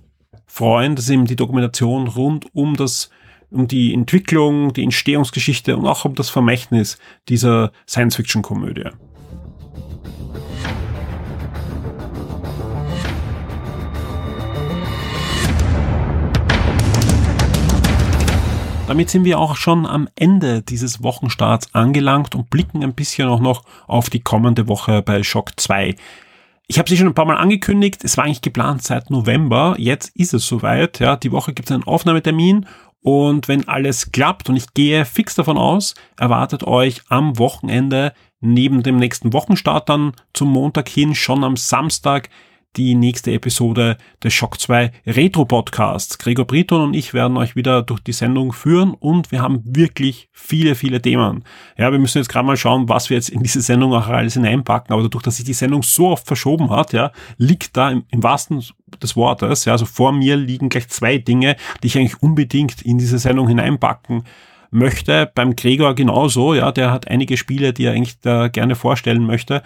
freuen, 0.52 0.96
dass 0.96 1.10
eben 1.10 1.26
die 1.26 1.38
Dokumentation 1.38 2.08
rund 2.08 2.46
um 2.54 2.76
das 2.76 3.10
um 3.52 3.68
die 3.68 3.94
Entwicklung, 3.94 4.74
die 4.74 4.84
Entstehungsgeschichte 4.84 5.76
und 5.76 5.86
auch 5.86 6.06
um 6.06 6.16
das 6.16 6.30
Vermächtnis 6.30 6.98
dieser 7.28 7.72
Science-Fiction-Komödie. 7.88 8.90
Damit 18.88 19.10
sind 19.10 19.24
wir 19.24 19.40
auch 19.40 19.56
schon 19.56 19.86
am 19.86 20.10
Ende 20.16 20.62
dieses 20.62 21.02
Wochenstarts 21.02 21.74
angelangt 21.74 22.36
und 22.36 22.50
blicken 22.50 22.84
ein 22.84 22.94
bisschen 22.94 23.30
auch 23.30 23.40
noch 23.40 23.64
auf 23.88 24.10
die 24.10 24.20
kommende 24.20 24.68
Woche 24.68 25.02
bei 25.02 25.24
Shock 25.24 25.58
2. 25.58 25.96
Ich 26.72 26.80
habe 26.80 26.88
sie 26.88 26.96
schon 26.96 27.08
ein 27.08 27.14
paar 27.14 27.26
Mal 27.26 27.36
angekündigt. 27.36 28.02
Es 28.06 28.16
war 28.16 28.24
eigentlich 28.24 28.42
geplant 28.42 28.82
seit 28.82 29.10
November. 29.10 29.76
Jetzt 29.78 30.16
ist 30.16 30.34
es 30.34 30.48
soweit. 30.48 31.02
Ja, 31.02 31.18
die 31.18 31.34
Woche 31.34 31.52
gibt 31.52 31.70
es 31.70 31.74
einen 31.74 31.84
Aufnahmetermin. 31.84 32.66
Und 33.02 33.50
wenn 33.50 33.68
alles 33.68 34.14
klappt, 34.14 34.48
und 34.48 34.56
ich 34.56 34.74
gehe 34.74 35.04
fix 35.04 35.36
davon 35.36 35.58
aus, 35.58 35.96
erwartet 36.18 36.64
euch 36.64 37.02
am 37.10 37.38
Wochenende 37.38 38.14
neben 38.40 38.84
dem 38.84 38.96
nächsten 38.96 39.34
Wochenstart 39.34 39.90
dann 39.90 40.14
zum 40.32 40.50
Montag 40.54 40.88
hin 40.88 41.14
schon 41.14 41.44
am 41.44 41.58
Samstag 41.58 42.30
die 42.78 42.96
nächste 42.96 43.32
Episode 43.34 43.98
des 44.24 44.34
Shock 44.34 44.60
2 44.60 44.92
Retro 45.06 45.46
Podcasts. 45.46 46.18
Gregor 46.18 46.46
Briton 46.46 46.82
und 46.82 46.94
ich 46.94 47.14
werden 47.14 47.36
euch 47.38 47.56
wieder 47.56 47.82
durch 47.82 48.00
die 48.00 48.14
Sendung 48.14 48.54
führen 48.54 48.94
und 48.94 49.32
wir 49.32 49.42
haben 49.42 49.62
wirklich 49.66 50.30
viele, 50.32 50.76
viele 50.76 51.02
Themen. 51.02 51.44
Ja, 51.78 51.92
wir 51.92 52.00
müssen 52.00 52.20
jetzt 52.20 52.30
gerade 52.30 52.46
mal 52.46 52.58
schauen, 52.58 52.88
was 52.88 53.10
wir 53.10 53.18
jetzt 53.18 53.30
in 53.30 53.44
diese 53.44 53.62
Sendung 53.62 53.94
auch 53.94 54.08
alles 54.08 54.36
hineinpacken, 54.36 54.94
aber 54.94 55.04
dadurch, 55.04 55.24
dass 55.24 55.38
sich 55.38 55.46
die 55.46 55.54
Sendung 55.54 55.84
so 55.84 56.10
oft 56.10 56.26
verschoben 56.26 56.70
hat, 56.70 56.94
ja, 56.94 57.12
liegt 57.38 57.76
da 57.76 57.92
im, 57.92 58.04
im 58.10 58.24
wahrsten 58.24 58.64
des 59.02 59.16
Wortes, 59.16 59.66
ja, 59.66 59.74
also 59.74 59.86
vor 59.86 60.12
mir 60.12 60.36
liegen 60.38 60.70
gleich 60.70 60.88
zwei 60.88 61.18
Dinge, 61.18 61.56
die 61.84 61.88
ich 61.88 61.98
eigentlich 61.98 62.22
unbedingt 62.22 62.82
in 62.82 62.98
diese 62.98 63.20
Sendung 63.20 63.48
hineinpacken 63.48 64.24
möchte. 64.72 65.30
Beim 65.36 65.56
Gregor 65.56 65.94
genauso, 65.94 66.54
ja, 66.54 66.72
der 66.72 66.92
hat 66.92 67.08
einige 67.10 67.38
Spiele, 67.38 67.74
die 67.74 67.86
er 67.86 67.94
eigentlich 67.94 68.20
da 68.20 68.48
gerne 68.48 68.76
vorstellen 68.76 69.26
möchte. 69.26 69.62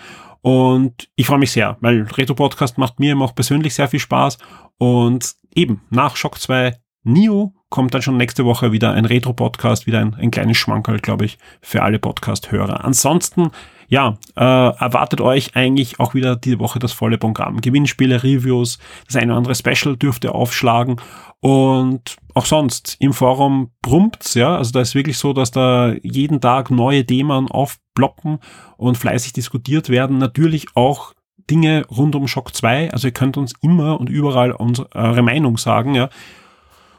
Und 0.45 1.10
ich 1.15 1.25
freue 1.25 1.39
mich 1.39 1.51
sehr, 1.51 1.75
weil 1.81 2.03
Retro 2.03 2.36
Podcast 2.36 2.77
macht 2.77 2.99
mir 2.99 3.13
immer 3.13 3.25
auch 3.25 3.34
persönlich 3.34 3.73
sehr 3.73 3.88
viel 3.88 3.99
Spaß. 3.99 4.38
Und 4.77 5.34
eben 5.55 5.81
nach 5.89 6.15
Shock 6.15 6.39
2 6.39 6.71
Neo 7.03 7.55
kommt 7.69 7.95
dann 7.95 8.03
schon 8.03 8.17
nächste 8.17 8.45
Woche 8.45 8.71
wieder 8.71 8.91
ein 8.91 9.05
Retro-Podcast, 9.05 9.88
wieder 9.88 10.01
ein, 10.01 10.13
ein 10.13 10.29
kleines 10.29 10.58
Schmankerl, 10.58 10.99
glaube 10.99 11.25
ich, 11.25 11.39
für 11.62 11.81
alle 11.81 11.97
Podcast-Hörer. 11.97 12.86
Ansonsten, 12.86 13.49
ja, 13.88 14.19
äh, 14.36 14.43
erwartet 14.43 15.19
euch 15.19 15.55
eigentlich 15.55 15.99
auch 15.99 16.13
wieder 16.13 16.36
diese 16.36 16.60
Woche 16.60 16.77
das 16.77 16.93
volle 16.93 17.17
Programm. 17.17 17.60
Gewinnspiele, 17.60 18.21
Reviews, 18.21 18.77
das 19.08 19.15
eine 19.15 19.31
oder 19.31 19.38
andere 19.38 19.55
Special 19.55 19.97
dürft 19.97 20.25
ihr 20.25 20.36
aufschlagen 20.36 21.01
und 21.39 22.17
auch 22.36 22.45
sonst 22.45 22.97
im 22.99 23.13
Forum 23.13 23.71
brummt's, 23.81 24.36
ja. 24.36 24.55
Also 24.55 24.73
da 24.73 24.81
ist 24.81 24.93
wirklich 24.93 25.17
so, 25.17 25.34
dass 25.34 25.49
da 25.49 25.93
jeden 26.03 26.39
Tag 26.39 26.69
neue 26.69 27.03
Themen 27.03 27.49
aufploppen 27.95 28.39
und 28.77 28.97
fleißig 28.97 29.34
diskutiert 29.34 29.89
werden. 29.89 30.17
Natürlich 30.17 30.67
auch 30.75 31.13
Dinge 31.49 31.86
rund 31.88 32.15
um 32.15 32.27
Shock 32.27 32.55
2. 32.55 32.91
Also 32.91 33.08
ihr 33.08 33.13
könnt 33.13 33.38
uns 33.38 33.53
immer 33.62 33.99
und 33.99 34.10
überall 34.10 34.51
unsere, 34.51 35.21
Meinung 35.21 35.58
sagen, 35.58 35.95
ja. 35.95 36.10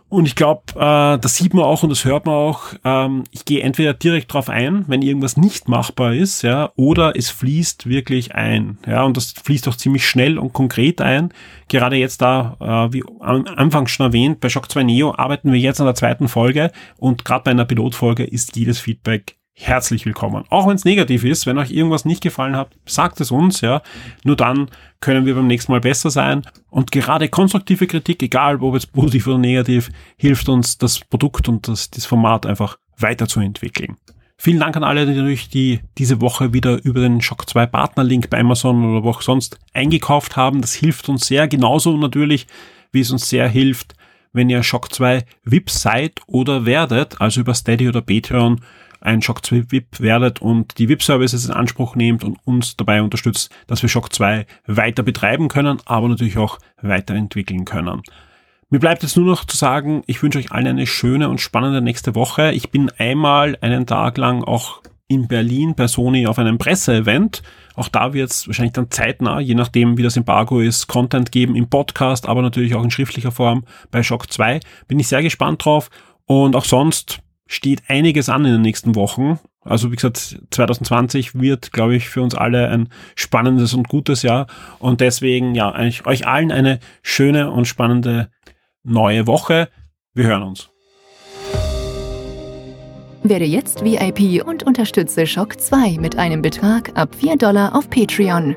Und 0.08 0.26
ich 0.26 0.36
glaube, 0.36 0.62
äh, 0.76 1.18
das 1.18 1.34
sieht 1.34 1.52
man 1.52 1.64
auch 1.64 1.82
und 1.82 1.90
das 1.90 2.04
hört 2.04 2.26
man 2.26 2.36
auch. 2.36 2.62
Ähm, 2.84 3.24
ich 3.32 3.44
gehe 3.44 3.62
entweder 3.62 3.92
direkt 3.92 4.32
drauf 4.32 4.48
ein, 4.48 4.84
wenn 4.86 5.02
irgendwas 5.02 5.36
nicht 5.36 5.68
machbar 5.68 6.14
ist, 6.14 6.42
ja, 6.42 6.70
oder 6.76 7.16
es 7.16 7.28
fließt 7.30 7.88
wirklich 7.88 8.32
ein, 8.32 8.78
ja, 8.86 9.02
und 9.02 9.16
das 9.16 9.32
fließt 9.32 9.66
auch 9.66 9.74
ziemlich 9.74 10.06
schnell 10.08 10.38
und 10.38 10.52
konkret 10.52 11.00
ein. 11.00 11.32
Gerade 11.66 11.96
jetzt 11.96 12.22
da, 12.22 12.56
äh, 12.60 12.92
wie 12.92 13.02
am 13.18 13.46
Anfang 13.46 13.88
schon 13.88 14.06
erwähnt, 14.06 14.38
bei 14.38 14.48
Shock 14.48 14.70
2 14.70 14.84
Neo 14.84 15.12
arbeiten 15.12 15.52
wir 15.52 15.58
jetzt 15.58 15.80
an 15.80 15.86
der 15.86 15.96
zweiten 15.96 16.28
Folge 16.28 16.70
und 16.98 17.24
gerade 17.24 17.42
bei 17.42 17.50
einer 17.50 17.64
Pilotfolge 17.64 18.22
ist 18.22 18.54
jedes 18.54 18.78
Feedback 18.78 19.36
herzlich 19.58 20.04
willkommen. 20.04 20.44
Auch 20.50 20.68
wenn 20.68 20.76
es 20.76 20.84
negativ 20.84 21.24
ist, 21.24 21.46
wenn 21.46 21.58
euch 21.58 21.70
irgendwas 21.70 22.04
nicht 22.04 22.22
gefallen 22.22 22.56
hat, 22.56 22.68
sagt 22.84 23.20
es 23.20 23.30
uns, 23.30 23.62
ja. 23.62 23.82
Nur 24.22 24.36
dann 24.36 24.70
können 25.00 25.24
wir 25.24 25.34
beim 25.34 25.46
nächsten 25.46 25.72
Mal 25.72 25.80
besser 25.80 26.10
sein. 26.10 26.42
Und 26.68 26.92
gerade 26.92 27.28
konstruktive 27.28 27.86
Kritik, 27.86 28.22
egal 28.22 28.56
ob 28.60 28.74
jetzt 28.74 28.92
positiv 28.92 29.26
oder 29.26 29.38
negativ, 29.38 29.90
hilft 30.16 30.48
uns, 30.48 30.78
das 30.78 31.00
Produkt 31.00 31.48
und 31.48 31.68
das, 31.68 31.90
das 31.90 32.04
Format 32.04 32.44
einfach 32.44 32.78
weiterzuentwickeln. 32.98 33.96
Vielen 34.38 34.60
Dank 34.60 34.76
an 34.76 34.84
alle, 34.84 35.06
die 35.06 35.14
natürlich 35.14 35.48
die 35.48 35.80
diese 35.96 36.20
Woche 36.20 36.52
wieder 36.52 36.84
über 36.84 37.00
den 37.00 37.22
Shock 37.22 37.48
2 37.48 37.64
Partnerlink 37.66 38.28
bei 38.28 38.38
Amazon 38.38 38.84
oder 38.84 39.02
wo 39.02 39.10
auch 39.10 39.22
sonst 39.22 39.58
eingekauft 39.72 40.36
haben. 40.36 40.60
Das 40.60 40.74
hilft 40.74 41.08
uns 41.08 41.26
sehr. 41.26 41.48
Genauso 41.48 41.96
natürlich, 41.96 42.46
wie 42.92 43.00
es 43.00 43.10
uns 43.10 43.30
sehr 43.30 43.48
hilft, 43.48 43.94
wenn 44.34 44.50
ihr 44.50 44.62
Shock 44.62 44.92
2 44.92 45.24
VIP 45.44 45.70
seid 45.70 46.20
oder 46.26 46.66
werdet, 46.66 47.18
also 47.22 47.40
über 47.40 47.54
Steady 47.54 47.88
oder 47.88 48.02
Patreon 48.02 48.60
ein 49.06 49.22
Shock 49.22 49.44
2 49.46 49.70
VIP 49.70 50.00
werdet 50.00 50.42
und 50.42 50.78
die 50.78 50.88
VIP-Services 50.88 51.46
in 51.46 51.52
Anspruch 51.52 51.94
nehmt 51.94 52.24
und 52.24 52.38
uns 52.44 52.76
dabei 52.76 53.02
unterstützt, 53.02 53.50
dass 53.66 53.82
wir 53.82 53.88
Shock 53.88 54.12
2 54.12 54.46
weiter 54.66 55.02
betreiben 55.02 55.48
können, 55.48 55.78
aber 55.86 56.08
natürlich 56.08 56.38
auch 56.38 56.58
weiterentwickeln 56.82 57.64
können. 57.64 58.02
Mir 58.68 58.80
bleibt 58.80 59.04
jetzt 59.04 59.16
nur 59.16 59.26
noch 59.26 59.44
zu 59.44 59.56
sagen, 59.56 60.02
ich 60.06 60.22
wünsche 60.22 60.40
euch 60.40 60.50
allen 60.50 60.66
eine 60.66 60.86
schöne 60.86 61.28
und 61.28 61.40
spannende 61.40 61.80
nächste 61.80 62.16
Woche. 62.16 62.52
Ich 62.52 62.70
bin 62.70 62.90
einmal 62.98 63.56
einen 63.60 63.86
Tag 63.86 64.18
lang 64.18 64.42
auch 64.42 64.82
in 65.08 65.28
Berlin 65.28 65.74
bei 65.76 65.86
Sony 65.86 66.26
auf 66.26 66.40
einem 66.40 66.58
Presseevent. 66.58 67.44
Auch 67.76 67.88
da 67.88 68.12
wird 68.12 68.32
es 68.32 68.48
wahrscheinlich 68.48 68.72
dann 68.72 68.90
zeitnah, 68.90 69.38
je 69.38 69.54
nachdem 69.54 69.96
wie 69.98 70.02
das 70.02 70.16
Embargo 70.16 70.58
ist, 70.58 70.88
Content 70.88 71.30
geben 71.30 71.54
im 71.54 71.68
Podcast, 71.68 72.26
aber 72.28 72.42
natürlich 72.42 72.74
auch 72.74 72.82
in 72.82 72.90
schriftlicher 72.90 73.30
Form 73.30 73.64
bei 73.92 74.02
Shock 74.02 74.32
2. 74.32 74.58
Bin 74.88 74.98
ich 74.98 75.06
sehr 75.06 75.22
gespannt 75.22 75.64
drauf. 75.64 75.90
Und 76.24 76.56
auch 76.56 76.64
sonst 76.64 77.20
steht 77.46 77.84
einiges 77.88 78.28
an 78.28 78.44
in 78.44 78.52
den 78.52 78.62
nächsten 78.62 78.94
Wochen. 78.94 79.38
Also 79.62 79.90
wie 79.90 79.96
gesagt, 79.96 80.40
2020 80.50 81.40
wird, 81.40 81.72
glaube 81.72 81.96
ich, 81.96 82.08
für 82.08 82.22
uns 82.22 82.34
alle 82.34 82.68
ein 82.68 82.88
spannendes 83.14 83.74
und 83.74 83.88
gutes 83.88 84.22
Jahr. 84.22 84.46
Und 84.78 85.00
deswegen, 85.00 85.54
ja, 85.54 85.74
euch 85.76 86.26
allen 86.26 86.52
eine 86.52 86.78
schöne 87.02 87.50
und 87.50 87.66
spannende 87.66 88.30
neue 88.84 89.26
Woche. 89.26 89.68
Wir 90.14 90.26
hören 90.26 90.42
uns. 90.42 90.70
Werde 93.22 93.44
jetzt 93.44 93.84
VIP 93.84 94.46
und 94.46 94.62
unterstütze 94.62 95.26
Shock 95.26 95.60
2 95.60 95.98
mit 95.98 96.16
einem 96.16 96.42
Betrag 96.42 96.96
ab 96.96 97.14
4 97.16 97.36
Dollar 97.36 97.74
auf 97.74 97.90
Patreon. 97.90 98.56